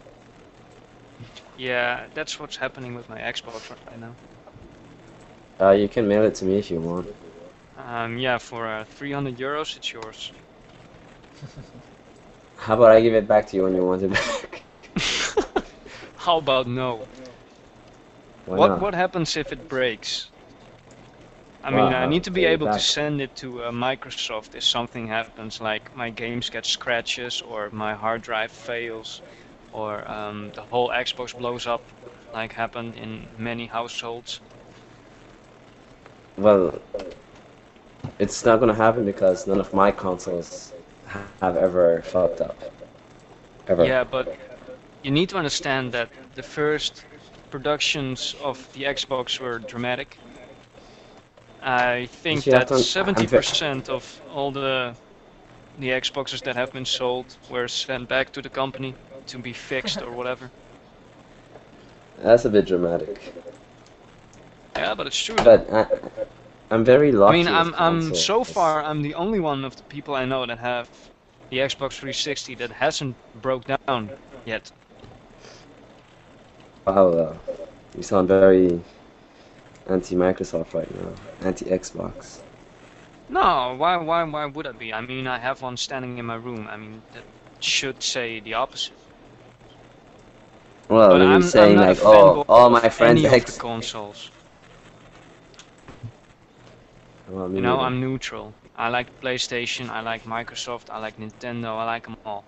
Yeah, 1.56 2.08
that's 2.14 2.38
what's 2.38 2.56
happening 2.56 2.94
with 2.94 3.08
my 3.08 3.18
Xbox 3.20 3.70
right 3.70 3.98
now. 3.98 4.16
Uh, 5.60 5.70
you 5.70 5.88
can 5.88 6.06
mail 6.08 6.24
it 6.24 6.34
to 6.36 6.44
me 6.44 6.58
if 6.58 6.70
you 6.70 6.80
want. 6.80 7.08
Um, 7.76 8.18
yeah, 8.18 8.38
for 8.38 8.66
uh, 8.66 8.84
300 8.84 9.36
euros, 9.38 9.76
it's 9.76 9.92
yours. 9.92 10.32
How 12.56 12.74
about 12.74 12.92
I 12.92 13.00
give 13.00 13.14
it 13.14 13.26
back 13.28 13.46
to 13.48 13.56
you 13.56 13.64
when 13.64 13.74
you 13.74 13.84
want 13.84 14.02
it 14.02 14.12
back? 14.12 14.62
How 16.16 16.38
about 16.38 16.66
no? 16.66 17.10
Why 18.46 18.58
what 18.58 18.68
not? 18.68 18.80
what 18.80 18.94
happens 18.94 19.36
if 19.36 19.52
it 19.52 19.68
breaks? 19.68 20.30
I 21.62 21.70
mean, 21.70 21.92
I 21.92 22.06
need 22.06 22.24
to 22.24 22.30
be 22.30 22.44
able 22.46 22.68
to 22.68 22.80
send 22.80 23.20
it 23.20 23.34
to 23.36 23.64
uh, 23.64 23.70
Microsoft 23.72 24.54
if 24.54 24.64
something 24.64 25.08
happens, 25.08 25.52
like 25.60 25.84
my 25.88 26.04
games 26.04 26.42
get 26.48 26.58
scratches 26.60 27.40
or 27.40 27.70
my 27.70 27.94
hard 27.94 28.22
drive 28.22 28.50
fails, 28.50 29.22
or 29.76 30.10
um, 30.10 30.50
the 30.54 30.62
whole 30.62 30.88
Xbox 30.88 31.36
blows 31.36 31.66
up, 31.66 31.82
like 32.32 32.52
happened 32.52 32.94
in 32.96 33.28
many 33.36 33.66
households. 33.66 34.40
Well, 36.38 36.80
it's 38.18 38.44
not 38.44 38.58
gonna 38.60 38.74
happen 38.74 39.04
because 39.04 39.46
none 39.46 39.60
of 39.60 39.72
my 39.74 39.90
consoles 39.92 40.72
have 41.40 41.56
ever 41.56 42.02
fucked 42.02 42.40
up. 42.40 42.58
Ever. 43.68 43.84
Yeah, 43.84 44.04
but 44.04 44.26
you 45.02 45.10
need 45.10 45.28
to 45.30 45.36
understand 45.36 45.92
that 45.92 46.08
the 46.34 46.42
first 46.42 47.04
productions 47.50 48.34
of 48.42 48.56
the 48.72 48.84
Xbox 48.84 49.40
were 49.40 49.58
dramatic. 49.58 50.18
I 51.62 52.06
think 52.22 52.44
that 52.44 52.68
to- 52.68 52.74
I'm 52.74 52.80
ve- 52.80 52.86
70% 52.86 53.88
of 53.88 54.22
all 54.32 54.50
the 54.52 54.94
the 55.78 55.90
Xboxes 55.90 56.40
that 56.44 56.56
have 56.56 56.72
been 56.72 56.86
sold 56.86 57.36
were 57.50 57.68
sent 57.68 58.08
back 58.08 58.32
to 58.32 58.40
the 58.40 58.48
company 58.48 58.94
to 59.26 59.38
be 59.38 59.52
fixed 59.52 60.02
or 60.02 60.12
whatever. 60.12 60.52
That's 62.18 62.44
a 62.44 62.50
bit 62.50 62.66
dramatic. 62.66 63.34
Yeah, 64.76 64.94
but 64.94 65.06
it's 65.06 65.18
true. 65.22 65.36
But 65.44 65.70
I, 65.72 65.86
I'm 66.70 66.84
very 66.84 67.12
lucky. 67.12 67.32
I 67.32 67.44
mean, 67.44 67.48
I'm 67.48 67.74
I'm 67.76 68.14
so 68.14 68.44
far 68.44 68.82
I'm 68.82 69.02
the 69.02 69.14
only 69.14 69.40
one 69.40 69.64
of 69.64 69.76
the 69.76 69.84
people 69.84 70.14
I 70.14 70.24
know 70.24 70.46
that 70.46 70.58
have 70.58 70.90
the 71.50 71.58
Xbox 71.58 71.94
360 71.98 72.54
that 72.56 72.72
hasn't 72.72 73.16
broke 73.34 73.64
down 73.86 74.12
yet. 74.44 74.70
Wow, 76.86 77.08
uh, 77.10 77.38
you 77.96 78.02
sound 78.02 78.28
very 78.28 78.80
anti-Microsoft 79.88 80.74
right 80.74 80.92
now. 80.94 81.12
Anti-Xbox. 81.40 82.40
No, 83.28 83.74
why 83.76 83.96
why 83.96 84.24
why 84.24 84.46
would 84.46 84.66
I 84.66 84.72
be? 84.72 84.92
I 84.92 85.00
mean, 85.00 85.26
I 85.26 85.38
have 85.38 85.62
one 85.62 85.76
standing 85.76 86.18
in 86.18 86.26
my 86.26 86.34
room. 86.36 86.66
I 86.68 86.76
mean, 86.76 87.04
that 87.12 87.24
should 87.60 88.02
say 88.02 88.40
the 88.40 88.54
opposite. 88.54 88.98
Well, 90.88 91.10
But 91.10 91.20
you're 91.22 91.34
I'm, 91.34 91.42
saying 91.42 91.78
I'm 91.78 91.86
not 91.86 91.88
like, 91.88 91.98
oh, 92.04 92.44
all 92.48 92.70
my 92.70 92.88
friends 92.88 93.24
any 93.24 93.26
of 93.26 93.46
the 93.46 93.52
consoles. 93.52 94.30
Well, 97.28 97.48
You 97.54 97.60
know, 97.62 97.76
neither. 97.76 97.82
I'm 97.86 98.00
neutral. 98.00 98.54
I 98.76 98.88
like 98.88 99.08
PlayStation. 99.20 99.88
I 99.90 100.00
like 100.00 100.22
Microsoft. 100.24 100.90
I 100.90 100.98
like 100.98 101.16
Nintendo. 101.16 101.76
I 101.78 101.84
like 101.84 102.04
them 102.04 102.16
all. 102.24 102.44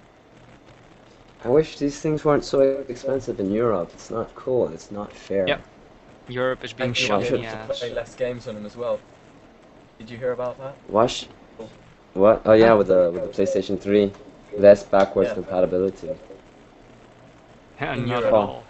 I 1.45 1.49
wish 1.49 1.79
these 1.79 2.01
things 2.01 2.25
weren't 2.25 2.45
so 2.45 2.61
expensive 2.89 3.39
in 3.41 3.51
Europe. 3.53 3.91
It's 3.95 4.11
not 4.11 4.35
cool. 4.35 4.69
It's 4.69 4.91
not 4.91 5.13
fair. 5.13 5.49
Yep. 5.49 5.65
Europe 6.29 6.65
is 6.65 6.73
being 6.73 6.91
And 6.91 6.99
you 6.99 7.07
shot 7.07 7.23
in 7.25 7.33
the 7.35 7.41
to 7.41 7.57
ass. 7.57 7.79
play 7.79 7.93
less 7.95 8.15
games 8.15 8.47
on 8.49 8.55
them 8.55 8.67
as 8.67 8.77
well. 8.77 9.01
Did 9.99 10.11
you 10.11 10.19
hear 10.19 10.33
about 10.33 10.59
that? 10.59 10.77
Wash. 10.89 11.27
What? 12.15 12.43
Oh 12.45 12.53
yeah, 12.53 12.73
with 12.75 12.89
the 12.89 13.11
with 13.13 13.23
the 13.37 13.43
PlayStation 13.43 13.81
3, 13.81 14.13
less 14.59 14.83
backwards 14.85 15.31
Yeah. 15.31 15.35
compatibility. 15.35 16.11
Yeah, 17.81 17.95
in 17.95 18.07
not 18.07 18.25
at 18.25 18.35
all. 18.35 18.67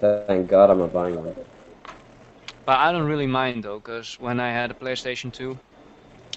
Thank 0.00 0.48
God 0.48 0.70
I'm 0.70 0.78
not 0.78 0.92
buying 0.92 1.16
one. 1.16 1.34
But 2.64 2.78
I 2.78 2.92
don't 2.92 3.06
really 3.06 3.26
mind 3.26 3.62
though, 3.64 3.78
because 3.78 4.16
when 4.18 4.38
I 4.40 4.50
had 4.52 4.70
a 4.70 4.74
PlayStation 4.74 5.32
2 5.32 5.60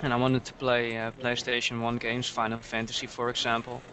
and 0.01 0.13
I 0.13 0.17
wanted 0.17 0.45
to 0.45 0.53
play 0.53 0.97
uh, 0.97 1.11
PlayStation 1.11 1.81
1 1.81 1.97
games, 1.97 2.27
Final 2.29 2.59
Fantasy 2.59 3.07
for 3.07 3.29
example, 3.29 3.83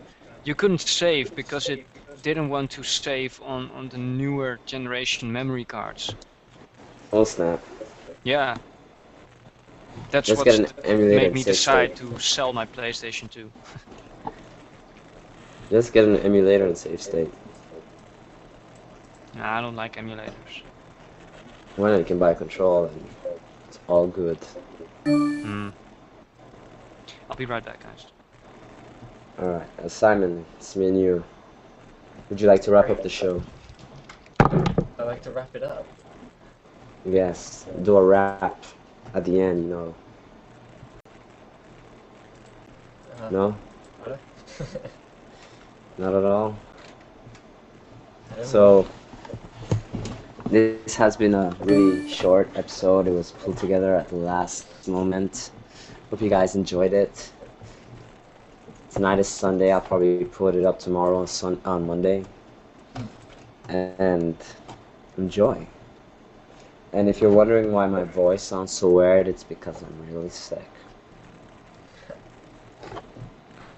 you 0.43 0.55
couldn't 0.55 0.81
save 0.81 1.35
because 1.35 1.69
it 1.69 1.81
didn't 2.21 2.49
want 2.49 2.71
to 2.73 2.83
save 2.83 3.41
on, 3.43 3.71
on 3.71 3.89
the 3.89 3.99
newer 3.99 4.61
generation 4.67 5.33
memory 5.33 5.65
cards. 5.65 6.17
Full 7.11 7.25
snap. 7.27 7.61
Yeah. 8.23 8.59
That's 10.11 10.33
Just 10.33 10.37
what 10.37 10.51
get 10.51 10.59
an 10.59 10.67
emulator 10.85 11.11
made 11.11 11.33
me 11.33 11.45
decide 11.45 11.95
to 11.97 12.19
sell 12.19 12.53
my 12.53 12.67
PlayStation 12.67 13.31
2. 13.31 13.53
Just 15.71 15.93
get 15.93 16.05
an 16.05 16.17
emulator 16.17 16.67
and 16.67 16.77
save 16.77 17.01
state. 17.01 17.33
Nah, 19.37 19.59
I 19.59 19.61
don't 19.61 19.77
like 19.77 19.95
emulators. 19.95 20.63
When 21.77 21.97
you 21.97 22.05
can 22.05 22.19
buy 22.19 22.33
a 22.33 22.35
control 22.35 22.87
and 22.87 23.07
it's 23.69 23.79
all 23.87 24.09
good. 24.09 24.37
Hmm. 25.05 25.69
I'll 27.31 27.37
be 27.37 27.47
right 27.47 27.65
back, 27.65 27.85
guys. 27.85 28.07
Alright, 29.39 29.69
uh, 29.83 29.89
Simon, 29.89 30.45
it's 30.59 30.75
me 30.75 30.89
and 30.89 31.01
you. 31.01 31.25
Would 32.29 32.41
you 32.41 32.49
like 32.49 32.63
to 32.63 32.73
wrap 32.73 32.91
up 32.91 33.05
the 33.05 33.09
show? 33.09 33.41
I'd 34.41 35.05
like 35.05 35.23
to 35.23 35.31
wrap 35.31 35.55
it 35.55 35.63
up. 35.63 35.87
Yes, 37.07 37.67
do 37.83 37.97
a 37.97 38.05
wrap 38.05 38.65
at 39.15 39.25
the 39.25 39.41
end, 39.41 39.65
you 39.65 39.71
know. 39.71 39.95
Uh, 43.21 43.31
No? 43.31 43.57
Not 45.99 46.15
at 46.15 46.25
all? 46.25 46.57
So, 48.43 48.87
this 50.47 50.97
has 50.97 51.17
been 51.17 51.35
a 51.35 51.55
really 51.61 52.09
short 52.09 52.49
episode. 52.57 53.07
It 53.07 53.13
was 53.13 53.33
pulled 53.33 53.59
together 53.59 53.95
at 53.95 54.09
the 54.09 54.17
last 54.17 54.67
moment. 54.89 55.51
Hope 56.11 56.23
you 56.23 56.31
guys 56.31 56.55
enjoyed 56.55 56.93
it. 56.93 57.31
Tonight 58.91 59.19
is 59.21 59.29
Sunday. 59.29 59.71
I'll 59.71 59.81
probably 59.81 60.25
put 60.25 60.55
it 60.55 60.65
up 60.65 60.79
tomorrow 60.79 61.19
on, 61.19 61.27
sun- 61.27 61.61
on 61.65 61.87
Monday. 61.87 62.25
And 63.69 64.37
enjoy. 65.17 65.67
And 66.93 67.09
if 67.09 67.21
you're 67.21 67.31
wondering 67.31 67.71
why 67.71 67.87
my 67.87 68.03
voice 68.03 68.43
sounds 68.43 68.73
so 68.73 68.91
weird, 68.91 69.29
it's 69.29 69.45
because 69.45 69.83
I'm 69.83 70.13
really 70.13 70.31
sick. 70.31 70.69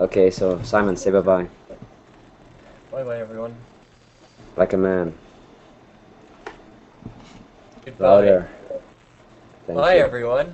Okay, 0.00 0.30
so 0.30 0.62
Simon, 0.62 0.96
say 0.96 1.10
bye 1.10 1.20
bye. 1.20 1.48
Bye 2.92 3.04
bye 3.04 3.16
everyone. 3.18 3.56
Like 4.56 4.74
a 4.74 4.76
man. 4.76 5.14
Goodbye. 7.86 8.04
Louder. 8.04 8.48
Thank 9.66 9.78
Bye 9.78 9.94
you. 9.94 10.00
everyone. 10.00 10.52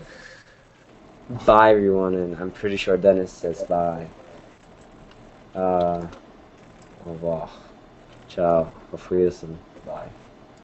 Bye, 1.44 1.72
everyone, 1.72 2.14
and 2.14 2.36
I'm 2.36 2.50
pretty 2.52 2.76
sure 2.76 2.96
Dennis 2.96 3.32
says 3.32 3.64
bye. 3.64 4.06
Uh, 5.54 6.06
au 7.04 7.10
revoir. 7.12 7.50
Ciao. 8.28 8.72
Auf 8.92 9.10
Wiedersehen. 9.10 9.58
Bye. 9.84 10.08